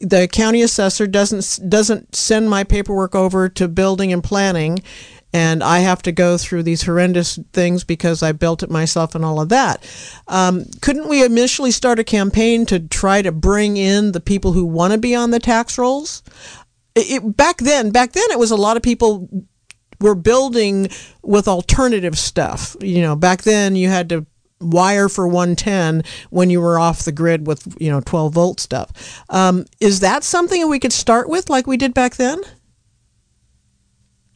[0.00, 4.78] the county assessor doesn't doesn't send my paperwork over to building and planning
[5.32, 9.24] and I have to go through these horrendous things because I built it myself and
[9.24, 9.84] all of that.
[10.26, 14.64] Um, couldn't we initially start a campaign to try to bring in the people who
[14.64, 16.22] want to be on the tax rolls?
[16.94, 19.28] It, it, back then, back then, it was a lot of people
[20.00, 20.88] were building
[21.22, 22.76] with alternative stuff.
[22.80, 24.26] You know, back then you had to
[24.60, 29.22] wire for 110 when you were off the grid with you know 12 volt stuff.
[29.28, 32.40] Um, is that something that we could start with like we did back then?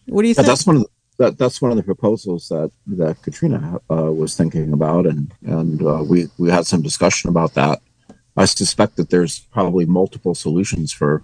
[0.06, 0.46] What do you yeah, think?
[0.46, 0.88] That's one of the,
[1.18, 5.82] that, that's one of the proposals that that Katrina uh, was thinking about, and and
[5.82, 7.80] uh, we we had some discussion about that.
[8.36, 11.22] I suspect that there's probably multiple solutions for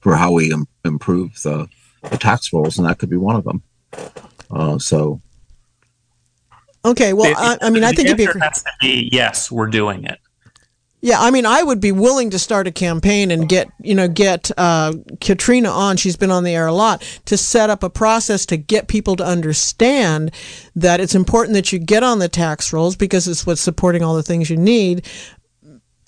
[0.00, 1.68] for how we Im- improve the,
[2.10, 3.62] the tax rolls, and that could be one of them.
[4.50, 5.20] Uh, so
[6.86, 10.04] Okay, well, I, I, mean, I think it'd be, has to be yes, we're doing
[10.04, 10.20] it.
[11.06, 14.08] Yeah, I mean, I would be willing to start a campaign and get you know
[14.08, 15.96] get uh, Katrina on.
[15.98, 19.14] She's been on the air a lot to set up a process to get people
[19.14, 20.32] to understand
[20.74, 24.16] that it's important that you get on the tax rolls because it's what's supporting all
[24.16, 25.06] the things you need.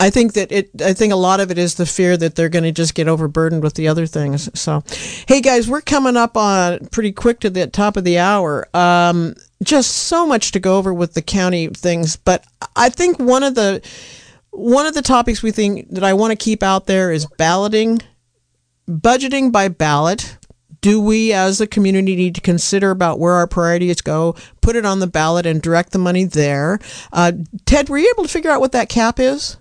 [0.00, 0.70] I think that it.
[0.82, 3.06] I think a lot of it is the fear that they're going to just get
[3.06, 4.50] overburdened with the other things.
[4.60, 4.82] So,
[5.28, 8.66] hey guys, we're coming up on pretty quick to the top of the hour.
[8.74, 12.44] Um, just so much to go over with the county things, but
[12.74, 13.80] I think one of the
[14.58, 18.00] one of the topics we think that I want to keep out there is balloting,
[18.88, 20.36] budgeting by ballot.
[20.80, 24.86] Do we as a community need to consider about where our priorities go, put it
[24.86, 26.78] on the ballot and direct the money there?
[27.12, 27.32] Uh,
[27.66, 29.56] Ted, were you able to figure out what that cap is?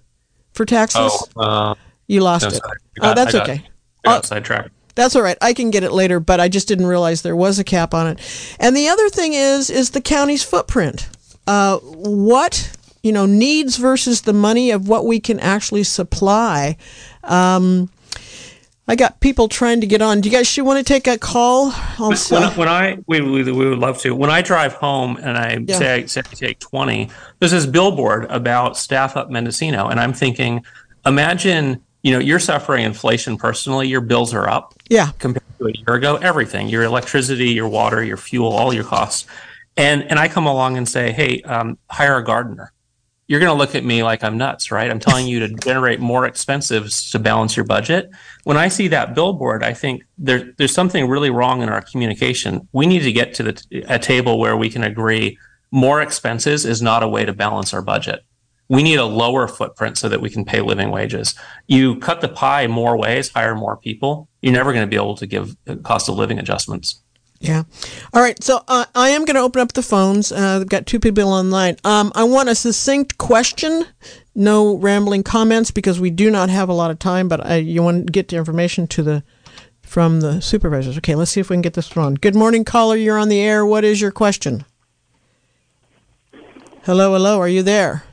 [0.58, 1.30] for taxes?
[1.38, 1.76] Oh, uh,
[2.08, 2.62] you lost no, it.
[3.00, 3.64] Got, oh, that's I okay.
[4.04, 4.72] Got, I sidetracked.
[4.95, 5.38] That's all right.
[5.41, 8.08] I can get it later, but I just didn't realize there was a cap on
[8.08, 8.56] it.
[8.60, 11.08] And the other thing is is the county's footprint.
[11.45, 12.76] Uh, what
[13.08, 16.76] you know needs versus the money of what we can actually supply.
[17.24, 17.89] Um,
[18.86, 20.20] I got people trying to get on.
[20.20, 21.74] Do you guys want to take a call?
[21.97, 22.39] Also?
[22.39, 24.14] When, when I we, we, we, would love to.
[24.14, 25.78] When I drive home and I yeah.
[25.78, 30.66] say, say I take twenty, there's this billboard about staff up Mendocino, and I'm thinking,
[31.05, 33.88] imagine you know you're suffering inflation personally.
[33.88, 34.74] Your bills are up.
[34.89, 35.12] Yeah.
[35.20, 39.26] Compared to a year ago, everything your electricity, your water, your fuel, all your costs,
[39.78, 42.74] and and I come along and say, hey, um, hire a gardener
[43.28, 44.89] you're going to look at me like I'm nuts, right?
[44.89, 48.09] I'm telling you to generate more expenses to balance your budget.
[48.45, 52.67] When I see that billboard, I think there, there's something really wrong in our communication.
[52.71, 55.38] We need to get to the, a table where we can agree
[55.71, 58.23] more expenses is not a way to balance our budget.
[58.69, 61.36] We need a lower footprint so that we can pay living wages.
[61.67, 64.30] You cut the pie more ways, hire more people.
[64.41, 67.01] You're never going to be able to give uh, cost of living adjustments.
[67.39, 67.63] Yeah.
[68.13, 68.41] All right.
[68.43, 70.31] So uh, I am going to open up the phones.
[70.31, 71.77] Uh, I've got two people online.
[71.83, 73.85] Um, I want a succinct question,
[74.33, 77.27] no rambling comments because we do not have a lot of time.
[77.27, 79.23] But I, you want to get the information to the
[79.81, 80.97] from the supervisors.
[80.97, 81.15] Okay.
[81.15, 82.15] Let's see if we can get this on.
[82.15, 82.95] Good morning, caller.
[82.95, 83.65] You're on the air.
[83.65, 84.65] What is your question?
[86.83, 87.13] Hello.
[87.13, 87.39] Hello.
[87.39, 88.03] Are you there?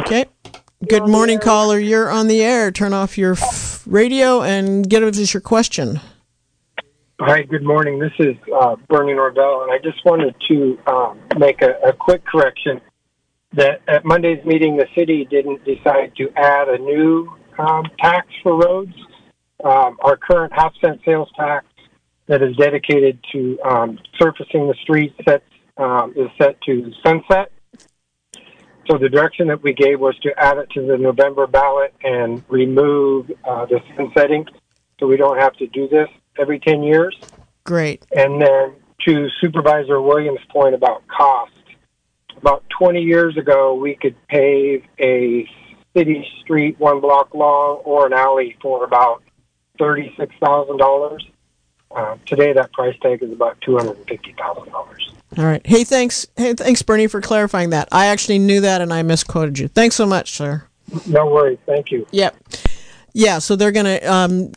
[0.00, 0.26] Okay.
[0.86, 1.78] Good morning, caller.
[1.78, 2.70] You're on the air.
[2.70, 6.00] Turn off your f- radio and get us your question.
[7.18, 7.98] Hi, good morning.
[7.98, 12.22] This is uh, Bernie Norvell, and I just wanted to um, make a, a, quick
[12.26, 12.78] correction
[13.54, 18.62] that at Monday's meeting, the city didn't decide to add a new um, tax for
[18.62, 18.92] roads.
[19.64, 21.64] Um, our current half cent sales tax
[22.26, 25.18] that is dedicated to um, surfacing the streets
[25.78, 27.50] um, is set to sunset.
[28.90, 32.44] So the direction that we gave was to add it to the November ballot and
[32.50, 34.44] remove uh, the sunsetting
[35.00, 36.08] so we don't have to do this
[36.38, 37.16] every 10 years.
[37.64, 38.04] Great.
[38.16, 38.74] And then
[39.06, 41.52] to Supervisor Williams' point about cost,
[42.36, 45.48] about 20 years ago, we could pave a
[45.96, 49.22] city street one block long or an alley for about
[49.80, 51.20] $36,000.
[51.94, 54.76] Uh, today, that price tag is about $250,000.
[55.38, 55.64] All right.
[55.66, 56.26] Hey, thanks.
[56.36, 57.88] Hey, thanks, Bernie, for clarifying that.
[57.90, 59.68] I actually knew that and I misquoted you.
[59.68, 60.64] Thanks so much, sir.
[61.06, 61.58] No worries.
[61.66, 62.06] Thank you.
[62.10, 62.36] Yep.
[63.12, 64.52] Yeah, so they're going to um,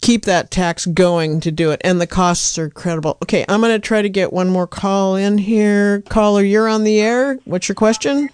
[0.00, 3.18] keep that tax going to do it, and the costs are credible.
[3.22, 6.02] Okay, I'm going to try to get one more call in here.
[6.08, 7.38] Caller, you're on the air.
[7.44, 8.30] What's your question?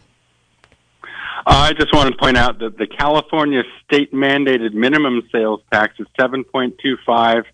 [1.45, 5.99] Uh, I just want to point out that the California state mandated minimum sales tax
[5.99, 7.45] is 7.25,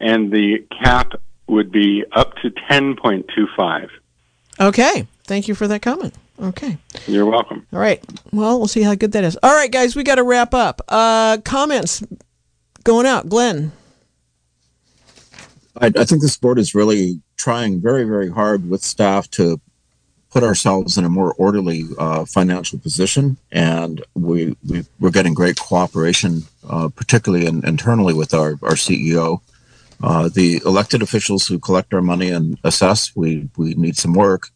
[0.00, 1.12] and the cap
[1.46, 3.90] would be up to 10.25.
[4.58, 6.14] Okay, thank you for that comment.
[6.42, 6.78] Okay.
[7.06, 7.66] You're welcome.
[7.72, 8.02] All right.
[8.32, 9.36] Well, we'll see how good that is.
[9.42, 10.80] All right, guys, we got to wrap up.
[10.88, 12.02] Uh, comments
[12.84, 13.72] going out, Glenn?
[15.76, 19.60] I, I think this board is really trying very, very hard with staff to
[20.30, 25.58] put ourselves in a more orderly uh, financial position, and we, we are getting great
[25.58, 29.40] cooperation, uh, particularly in, internally with our our CEO.
[30.02, 34.48] Uh, the elected officials who collect our money and assess, we we need some work,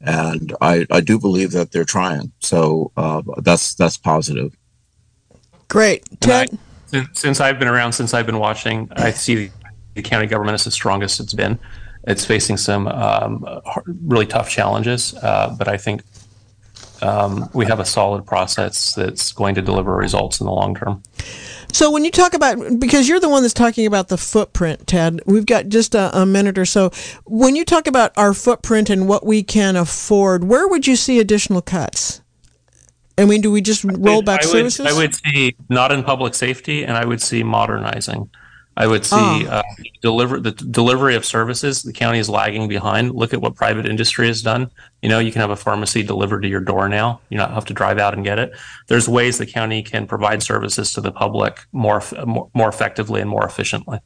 [0.00, 2.32] and I I do believe that they're trying.
[2.40, 4.56] So uh, that's that's positive.
[5.68, 6.58] Great, Ted.
[6.90, 9.50] Since, since I've been around, since I've been watching, I see
[9.94, 11.58] the county government is the strongest it's been.
[12.04, 13.46] it's facing some um,
[13.86, 16.02] really tough challenges, uh, but I think
[17.00, 21.02] um, we have a solid process that's going to deliver results in the long term.
[21.72, 25.20] So when you talk about because you're the one that's talking about the footprint, Ted,
[25.26, 26.90] we've got just a, a, minute or so.
[27.24, 31.20] When you talk about our footprint and what we can afford, where would you see
[31.20, 32.19] additional cuts?
[33.18, 34.86] I mean, do we just roll back I would, services?
[34.86, 38.30] I would see not in public safety, and I would see modernizing.
[38.76, 39.46] I would see oh.
[39.46, 39.62] uh,
[40.00, 41.82] deliver the delivery of services.
[41.82, 43.14] The county is lagging behind.
[43.14, 44.70] Look at what private industry has done.
[45.02, 47.20] You know, you can have a pharmacy delivered to your door now.
[47.30, 48.52] You don't have to drive out and get it.
[48.86, 53.28] There's ways the county can provide services to the public more more, more effectively and
[53.28, 53.98] more efficiently.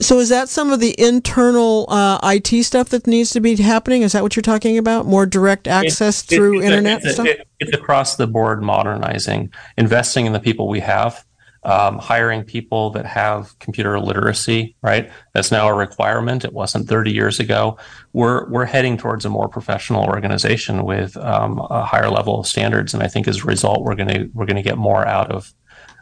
[0.00, 4.02] So, is that some of the internal uh, IT stuff that needs to be happening?
[4.02, 5.06] Is that what you're talking about?
[5.06, 7.26] More direct access it, through it, internet it's, stuff.
[7.26, 11.24] It, it's across the board modernizing, investing in the people we have
[11.62, 15.10] um, hiring people that have computer literacy, right?
[15.34, 16.44] That's now a requirement.
[16.44, 17.76] It wasn't 30 years ago.
[18.12, 22.94] We're we're heading towards a more professional organization with um, a higher level of standards,
[22.94, 25.52] and I think as a result, we're gonna we're gonna get more out of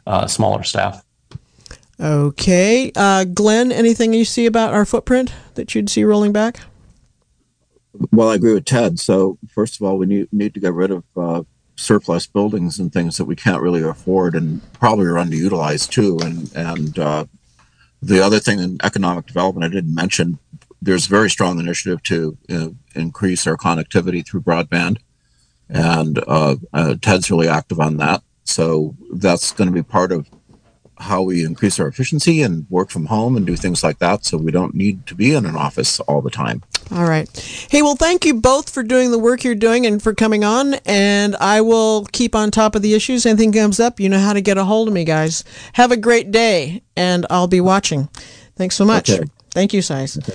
[0.06, 1.04] uh, smaller staff.
[2.00, 6.60] Okay, uh, Glenn, anything you see about our footprint that you'd see rolling back?
[8.12, 9.00] Well, I agree with Ted.
[9.00, 11.42] So first of all, we need need to get rid of uh,
[11.78, 16.18] surplus buildings and things that we can't really afford and probably are underutilized too.
[16.20, 17.24] And and uh,
[18.02, 20.38] the other thing in economic development I didn't mention,
[20.82, 24.98] there's a very strong initiative to uh, increase our connectivity through broadband,
[25.68, 28.22] and uh, uh Ted's really active on that.
[28.44, 30.28] So that's going to be part of
[31.00, 34.36] how we increase our efficiency and work from home and do things like that so
[34.36, 36.62] we don't need to be in an office all the time.
[36.90, 37.28] All right.
[37.70, 40.74] Hey, well, thank you both for doing the work you're doing and for coming on.
[40.86, 43.26] And I will keep on top of the issues.
[43.26, 45.44] Anything comes up, you know how to get a hold of me, guys.
[45.74, 48.08] Have a great day, and I'll be watching.
[48.56, 49.10] Thanks so much.
[49.10, 49.24] Okay.
[49.50, 50.18] Thank you, Size.
[50.18, 50.34] Okay.